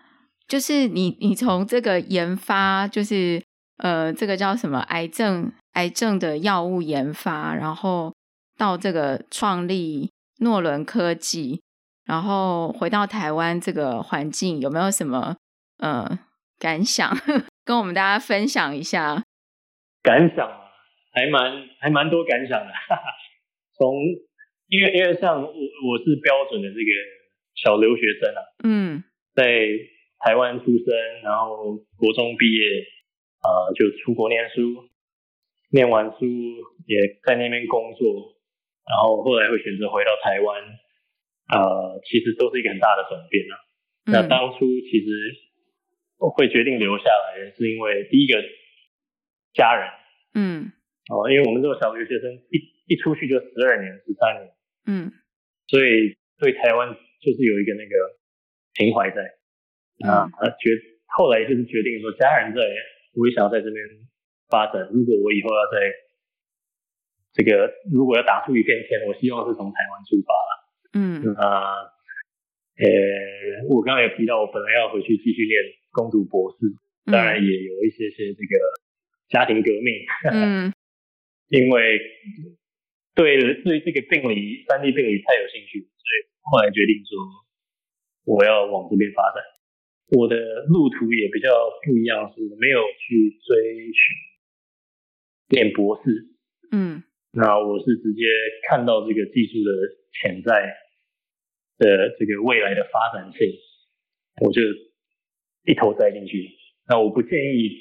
[0.47, 3.43] 就是你你从这个研发，就是
[3.78, 8.13] 呃，这个叫什么癌症癌症的药物研发，然后
[8.57, 11.61] 到这个创立诺伦科技，
[12.05, 15.36] 然后回到台湾这个环境，有没有什么
[15.80, 16.19] 呃
[16.59, 17.15] 感想，
[17.65, 19.23] 跟我们大家分享一下？
[20.03, 20.67] 感想。
[21.17, 21.41] 还蛮
[21.80, 23.01] 还蛮多感想的， 哈哈，
[23.73, 23.89] 从
[24.67, 26.91] 因为因为像我我是标准的这个
[27.55, 29.03] 小留学生啊，嗯，
[29.34, 29.65] 在
[30.19, 30.86] 台湾出生，
[31.23, 32.86] 然后国中毕业，
[33.44, 34.88] 呃，就出国念书，
[35.72, 36.26] 念完书
[36.86, 38.36] 也在那边工作，
[38.88, 40.62] 然后后来会选择回到台湾，
[41.54, 43.56] 呃，其实都是一个很大的转变啊。
[44.06, 45.08] 嗯、那当初其实
[46.18, 48.42] 我会决定留下来，是因为第一个
[49.54, 49.90] 家人，
[50.34, 50.72] 嗯。
[51.10, 52.60] 哦，因为我们这个小留学生一
[52.92, 54.52] 一出去就十二年、十三年，
[54.88, 55.14] 嗯，
[55.68, 56.92] 所以对台湾
[57.24, 57.96] 就是有一个那个
[58.74, 59.24] 情怀在，
[60.04, 60.28] 嗯、啊，
[60.60, 60.76] 决
[61.08, 62.60] 后来就是决定说家人在，
[63.18, 63.82] 我也想要在这边
[64.47, 64.88] 发展。
[64.93, 65.82] 如果我以后要在
[67.34, 70.51] 这个如果要打出一片天，我希望是从台湾出发了，
[70.93, 71.82] 嗯啊，
[72.78, 72.88] 呃，
[73.70, 75.57] 我刚刚也提到，我本来要回去继续念
[75.91, 76.57] 攻读博士，
[77.11, 78.53] 当然也有一些些这个
[79.30, 79.93] 家庭革命，
[80.32, 80.74] 嗯。
[81.47, 81.97] 因为
[83.15, 89.41] 对对这个病理、三 D 病理太有兴趣，所以后来决定说我要往这边发展。
[90.10, 90.36] 我的
[90.68, 91.49] 路途也比较
[91.84, 94.16] 不一样，是我没有去追寻
[95.49, 96.28] 念博士。
[96.72, 98.24] 嗯，那我是直接
[98.70, 99.72] 看到这个技术的
[100.14, 100.76] 潜在
[101.78, 103.53] 的这个未来的发展性，
[104.41, 104.62] 我就
[105.66, 106.51] 一头栽进去。
[106.88, 107.72] 那我不建议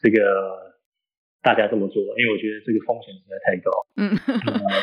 [0.00, 0.68] 这个。
[1.40, 3.70] 大家这么做，因为我觉得这个风险实在太高。
[3.94, 4.10] 嗯，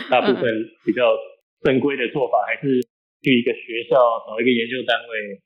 [0.10, 0.48] 大部分
[0.86, 1.14] 比较
[1.62, 2.82] 正规的做法还是
[3.22, 5.43] 去一个学校找一个研究单位，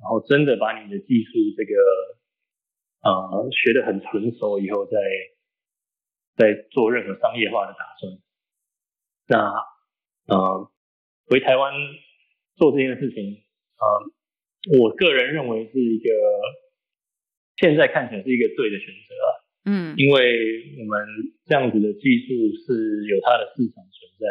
[0.00, 1.72] 然后真的把你的技术这个
[3.02, 4.98] 呃学得很纯熟以后，再
[6.36, 8.12] 再做任何商业化的打算。
[9.26, 10.70] 那呃
[11.26, 11.72] 回台湾
[12.56, 13.42] 做这件事情，
[13.80, 16.10] 呃，我个人认为是一个
[17.56, 19.28] 现在看起来是一个对的选择啊。
[19.66, 21.06] 嗯，因为我们
[21.46, 22.28] 这样子的技术
[22.66, 24.26] 是有它的市场存在。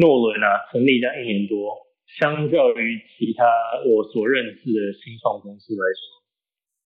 [0.00, 1.76] 诺伦啊，成立这样一年多，
[2.18, 3.44] 相较于其他
[3.86, 6.02] 我所认识的新创公司来说，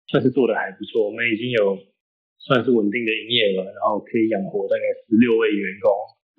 [0.08, 1.06] 算是做的还不错。
[1.06, 1.78] 我们已经有
[2.40, 5.92] 算是稳定的营业额，然后可以养活大概十六位员工。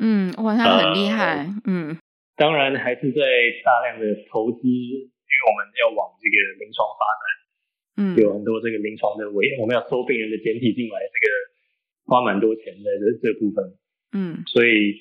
[0.03, 1.47] 嗯，哇，他很厉害。
[1.47, 1.99] 呃、嗯，
[2.37, 3.23] 当然还是在
[3.63, 7.25] 大量的投资，因为我们要往这个临床发展。
[7.95, 11.27] 嗯，有很多这个临床的维，我们要收病人的简体进来，这个
[12.07, 13.79] 花蛮多钱的这这部分。
[14.13, 14.97] 嗯，所以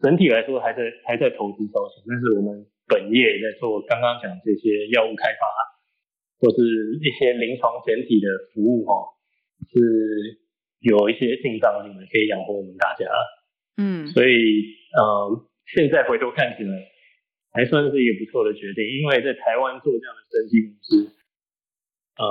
[0.00, 5.44] 整体来说还在还在投资招生，但是我们本业在做刚刚讲这些药物开发，
[6.40, 6.60] 或是
[7.00, 8.92] 一些临床整体的服务哈，
[9.72, 10.40] 是
[10.80, 13.06] 有一些进账进来可以养活我们大家。
[13.76, 14.62] 嗯，所以
[14.94, 16.70] 呃，现在回头看起来
[17.50, 21.16] 还算是一个不错的决定，因为在台湾做这样的生技公司。
[22.16, 22.26] 呃，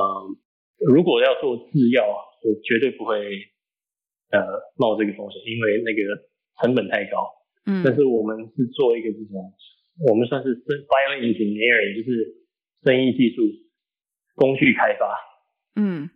[0.87, 2.07] 如果要做制药，
[2.43, 3.17] 我绝对不会
[4.31, 4.39] 呃
[4.77, 6.23] 冒这个风险，因为那个
[6.61, 7.27] 成本太高。
[7.65, 9.53] 嗯，但是我们是做一个这种，
[9.99, 12.45] 我们算是生 bioengineering，就是
[12.83, 13.43] 生意技术
[14.35, 15.17] 工具开发。
[15.75, 16.09] 嗯，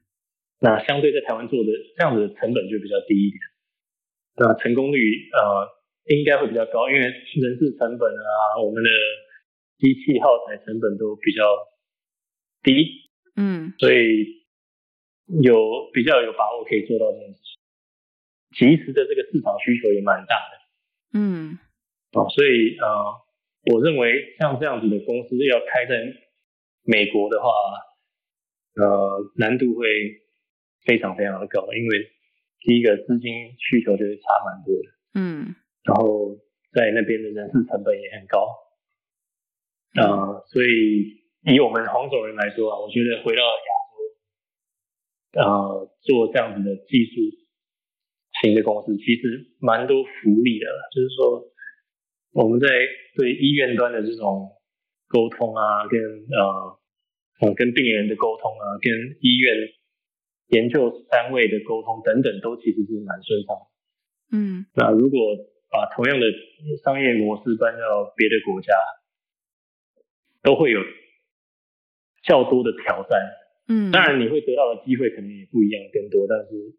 [0.60, 3.40] 那相对在台湾做的这样子的成本就比较低一点，
[4.38, 5.70] 那成功率呃
[6.16, 8.90] 应该会比较高，因为人事成本啊，我们的
[9.78, 11.44] 机器耗材成本都比较
[12.64, 13.10] 低。
[13.36, 14.48] 嗯，所以
[15.44, 17.40] 有比较有把握可以做到这件事
[18.58, 21.20] 情，其实的这个市场需求也蛮大的。
[21.20, 21.60] 嗯，
[22.14, 22.86] 哦，所以呃，
[23.72, 25.96] 我认为像这样子的公司要开在
[26.84, 27.50] 美国的话，
[28.76, 29.88] 呃，难度会
[30.86, 32.12] 非常非常的高，因为
[32.62, 34.90] 第一个资金需求就会差蛮多的。
[35.16, 36.38] 嗯，然后
[36.74, 38.48] 在那边的人事成本也很高。
[39.96, 41.26] 呃，所以。
[41.48, 43.96] 以我们黄种人来说啊，我觉得回到亚洲，
[45.40, 47.22] 呃，做这样子的技术
[48.42, 50.10] 型的公司，其实蛮多福
[50.44, 50.66] 利的。
[50.94, 51.48] 就是说，
[52.38, 52.68] 我们在
[53.16, 54.54] 对医院端的这种
[55.10, 56.78] 沟通啊，跟呃，
[57.42, 59.58] 呃，跟病人的沟通啊，跟医院
[60.50, 63.58] 研究单位的沟通等等，都其实是蛮顺畅。
[64.32, 65.20] 嗯，那如果
[65.72, 66.28] 把同样的
[66.84, 68.72] 商业模式搬到别的国家，
[70.44, 70.80] 都会有。
[72.24, 73.18] 较多的挑战，
[73.70, 76.28] 嗯，当然你会得到的机会可能也不一样，更多。
[76.28, 76.76] 但是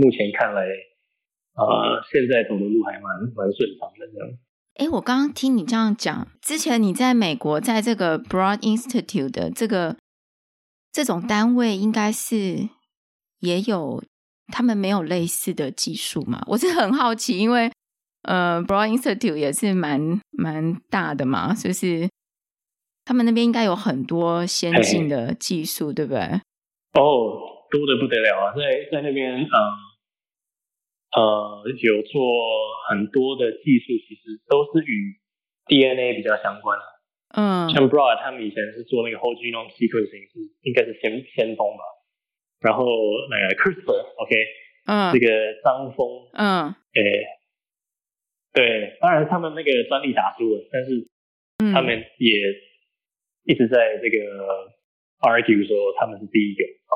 [0.00, 3.04] 目前看来，呃，现在走的路还蛮
[3.36, 4.30] 蛮顺畅的这样。
[4.78, 9.96] 哎，我刚刚听你这样讲，之前你在美国在这个 Broad Institute 的这个
[10.92, 12.68] 这种单位，应该是
[13.40, 14.00] 也有
[14.52, 16.44] 他们没有类似的技术嘛？
[16.46, 17.72] 我是很好奇，因为
[18.22, 22.08] 呃，Broad Institute 也是蛮蛮大的嘛，是不是？
[23.04, 26.20] 他们那边应该有很多先进的技术，对不对？
[26.92, 27.02] 哦，
[27.68, 28.54] 多得不得了啊！
[28.54, 28.62] 在
[28.92, 29.48] 在那边，嗯
[31.16, 32.20] 呃，有做
[32.88, 35.16] 很多的技术，其实都是与
[35.66, 36.84] DNA 比较相关的。
[37.36, 41.82] 嗯，像 Broad 他们以前是做那个 whole genome sequencing，是应该是先先锋吧。
[42.60, 42.84] 然后
[43.30, 44.46] 那个 CRISPR，OK，
[44.86, 45.28] 嗯，这个
[45.62, 47.02] 张峰，嗯，诶，
[48.52, 51.08] 对，当然他们那个专利打输了，但是
[51.72, 52.68] 他们也。
[53.48, 54.20] 一直在这个
[55.24, 56.60] argue 说他们是第一个
[56.92, 56.94] 啊，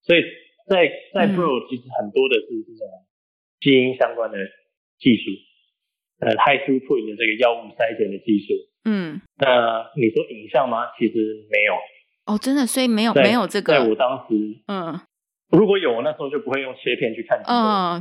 [0.00, 0.24] 所以
[0.64, 2.88] 在在 Broad 其实很多的是这种
[3.60, 4.38] 基因相关的
[4.98, 5.30] 技术，
[6.20, 8.54] 呃，high throughput 的这个药物筛检的技术，
[8.84, 10.88] 嗯，那你说影像吗？
[10.98, 11.14] 其实
[11.50, 11.74] 没有。
[12.26, 14.34] 哦，真的，所以没有没有这个，在我当时，
[14.68, 15.00] 嗯，
[15.50, 18.00] 如果有，我那时候就不会用切片去看，嗯，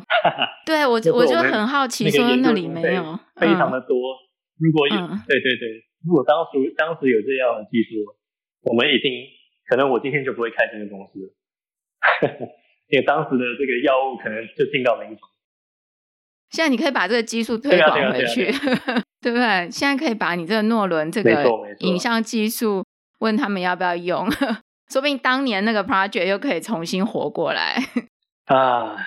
[0.65, 3.97] 对我我就很好奇，说那里没有，非常的多，
[4.59, 4.95] 如果有，
[5.27, 5.83] 对对对。
[6.05, 7.99] 如果当时当时有这样的技术，
[8.63, 9.11] 我们已经
[9.67, 11.33] 可能我今天就不会开这个公司了，
[12.87, 15.29] 因为当时的这个药物可能就进到临床。
[16.51, 18.45] 现在你可以把这个技术推广回去，
[19.21, 19.69] 对不对？
[19.69, 21.45] 现在可以把你这个诺伦这个
[21.79, 22.83] 影像技术
[23.19, 24.29] 问他们要不要用，
[24.89, 27.77] 说不定当年那个 project 又可以重新活过来。
[28.45, 28.97] 啊，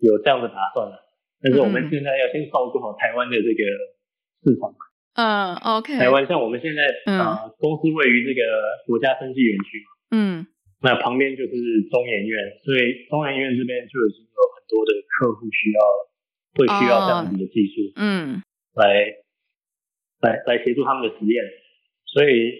[0.00, 0.98] 有这样的打算了，
[1.40, 3.62] 但是我们现在要先照顾好台湾的这个
[4.42, 4.74] 市场。
[5.14, 5.98] 嗯，OK。
[5.98, 8.42] 台湾像我们现在啊，公司位于这个
[8.86, 10.46] 国家生技园区，嗯，
[10.80, 11.52] 那旁边就是
[11.92, 15.80] 中研院，所以中研院这边就已经有很多的客户需要，
[16.54, 18.42] 会需要这样子的技术，嗯，
[18.74, 18.86] 来
[20.20, 21.42] 来来协助他们的实验，
[22.06, 22.52] 所以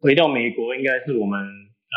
[0.00, 1.96] 回到美国应该是我们啊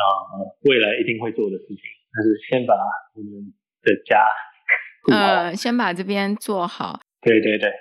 [0.63, 1.78] 未来一定会做的事情，
[2.13, 2.73] 但是先把
[3.15, 4.26] 我们的家，
[5.11, 7.71] 呃，先把这边做好，对对对。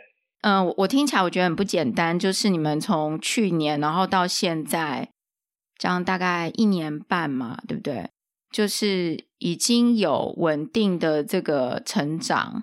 [0.43, 5.09] 嗯，我听起来我觉得很不简单，就是你们从去年然后到现在
[5.79, 8.11] 这样大概一年半嘛，对不对？
[8.53, 12.63] 就是已经有稳定的这个成长，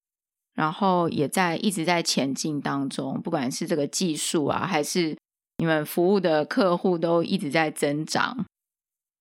[0.62, 5.18] 然后也在一直在前进当中，不管是这个技术啊，还是
[5.57, 8.45] 你们服务的客户都一直在增长，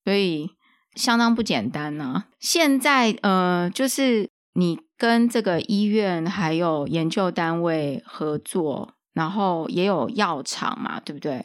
[0.05, 0.51] 所以
[0.95, 2.27] 相当不简单呢、啊。
[2.39, 4.79] 现在呃，就是你。
[5.01, 11.43] 跟这个医院还有研究单位合作，然后也有药厂嘛，对不对？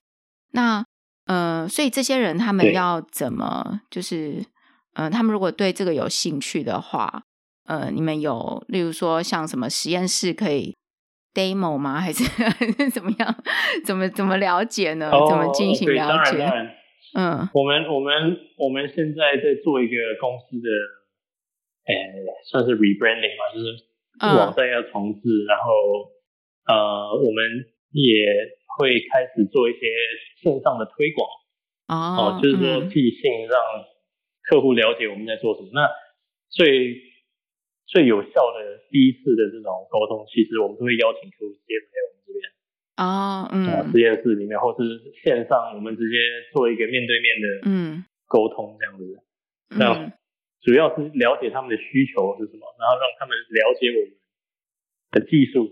[0.52, 0.84] 那
[1.26, 4.46] 呃，所以这些人他们要怎么，就是
[4.92, 7.24] 呃，他们如果对这个有兴趣的话，
[7.66, 10.76] 呃，你们有例如说像什么实验室可以
[11.34, 12.00] demo 吗？
[12.02, 12.24] 还是
[12.90, 13.36] 怎么样？
[13.86, 15.10] 怎么怎么了解呢？
[15.12, 16.46] 哦、怎么进行了解？
[17.18, 20.70] 嗯，我们我们我们现在在做一个公司的。
[21.86, 21.94] 诶，
[22.50, 25.70] 算是 rebranding 嘛，就是网站要重置，嗯、然后
[26.66, 27.46] 呃，我们
[27.92, 28.26] 也
[28.74, 29.86] 会开始做一些
[30.42, 31.30] 线上的推广，
[31.94, 33.62] 哦，就是说寄信让
[34.50, 35.68] 客户了解我们在做什么。
[35.70, 35.90] 嗯、那
[36.50, 36.98] 最
[37.86, 42.42] 最有效的第一次的这种沟通，其实我们都会邀请客户直接来我们这边
[42.96, 46.18] 啊，嗯，实验室里面，或是线上，我们直接
[46.52, 49.04] 做一个面对面的嗯沟通这样子，
[49.78, 50.12] 这样
[50.62, 54.18] 主要是了解他们的需求是什么，然后让他们了解我们
[55.12, 55.70] 的技术，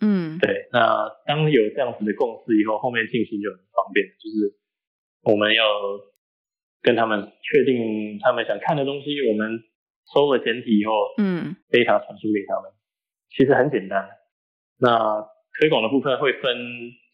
[0.00, 4.56] 嗯，对，那当有这样子的共识以后，后面进行就很方便，就是
[5.22, 5.64] 我们要
[6.80, 9.62] 跟他们确定他们想看的东西，我们。
[10.10, 12.72] 收了简体以后，嗯，data 传输给他们，
[13.30, 14.08] 其实很简单。
[14.78, 15.22] 那
[15.60, 16.56] 推广的部分会分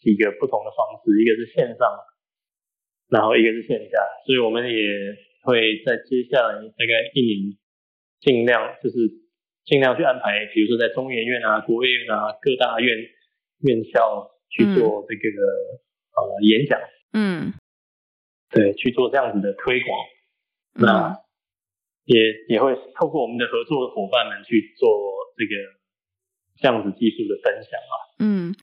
[0.01, 1.85] 几个不同的方式，一个是线上，
[3.09, 3.99] 然后一个是线下。
[4.25, 4.81] 所以我们也
[5.43, 7.59] 会在接下来大概一年，
[8.21, 8.97] 尽量就是
[9.65, 12.97] 尽量去安排，比如说在中研院啊、国卫院啊、各大院
[13.61, 16.81] 院校去做这个、嗯、呃演讲，
[17.13, 17.53] 嗯，
[18.51, 19.99] 对，去做这样子的推广。
[20.75, 21.11] 那。
[21.11, 21.28] 嗯
[22.09, 22.17] 也
[22.49, 24.89] 也会透过我们的合作的伙伴们去做
[25.37, 25.53] 这个
[26.57, 27.95] 这样子技术的分享啊。
[28.19, 28.55] 嗯，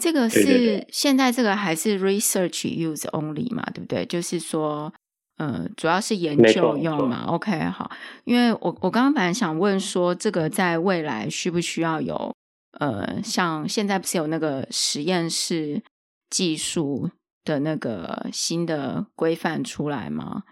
[0.00, 4.06] 这个是现在这个还是 research use only 嘛，对不对？
[4.06, 4.90] 就是说，
[5.36, 7.26] 呃，主要是研究用嘛。
[7.26, 7.90] OK，好，
[8.24, 12.34] 因为我我刚刚本来想问说，这个在未来需不需要有
[12.80, 15.82] 呃，像现在不是有那个实验室
[16.30, 17.10] 技术
[17.44, 20.44] 的那个新的规范出来吗？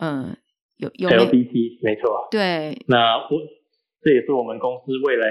[0.00, 0.36] 嗯、呃。
[0.78, 3.40] 有有 LBT 没错，对，那我
[4.02, 5.26] 这也是我们公司未来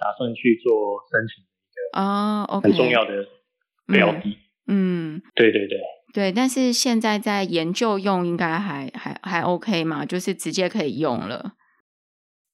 [0.00, 3.26] 打算去做申请的一个啊很重要的
[3.86, 4.36] 标的，
[4.68, 5.78] 嗯，对对对。
[6.14, 11.52] 对，但是现在在研究用应该还还还 OK 嘛，就是直接可以用了。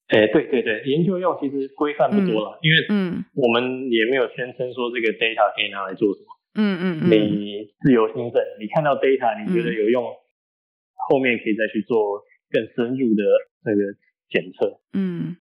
[0.07, 10.05] 哎，对对对，研究用其实规范不多了，嗯、因为嗯，我们也没有宣称说这个 data 可以拿来做什么，嗯嗯嗯，你自由心证，你看到 data 你觉得有用。
[10.05, 10.17] 嗯
[11.09, 12.21] 后面可以再去做
[12.53, 13.25] 更深入的
[13.65, 13.81] 那个
[14.29, 14.77] 检测。
[14.93, 15.37] 嗯，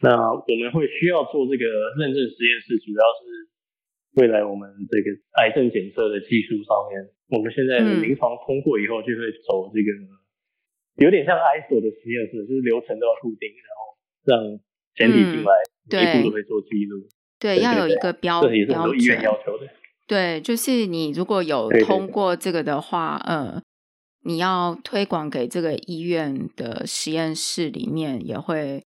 [0.00, 1.64] 那我们会需要做这个
[2.00, 3.20] 认证实验室，主要是
[4.16, 10.08] 未来我们这个癌症检测的技术上面，我们现在临床通过以后，就会走这个、嗯、
[11.04, 13.80] 有点像 ISO 的实验室，就是流程都要固定，然后
[14.24, 14.32] 让
[14.96, 15.52] 检体进来，
[15.92, 17.04] 每一步都会做记录。
[17.38, 19.68] 对，要有一个标准，这也是很多医院要求的。
[20.06, 23.62] 对，就是你如果有通过这个的话，对对对呃。
[24.24, 28.84] 你要推广给这个医院的实验室里面，也会，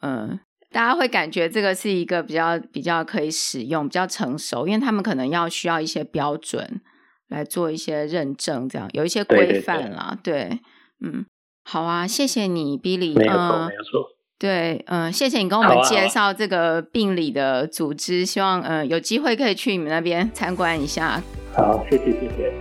[0.00, 0.38] 嗯，
[0.70, 6.80] 大家会感觉这个是一个比较比较可以使用、比较成熟，因为他们可能要需要一些标准
[7.28, 10.16] 来做一些认证，这样有一些规范啦。
[10.22, 10.60] 对，对，对，对，
[11.04, 11.26] 嗯，
[11.64, 14.16] 好啊，谢谢你，Billy，没有错，没有错。
[14.38, 21.22] 对，嗯，谢谢你跟我们介绍这个病理的组织，希望嗯有机会可以去你们那边参观一下。
[21.54, 22.55] 好，谢谢，谢谢。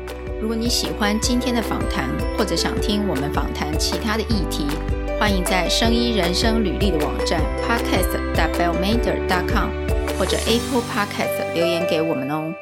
[0.45, 4.67] 如果你喜欢今天的访谈，或者想听我们访谈其他的议题，
[5.19, 9.69] 欢迎在声音人生履历的网站 podcast.bellmader.com
[10.19, 12.53] 或者 Apple Podcast 留言给我们哦。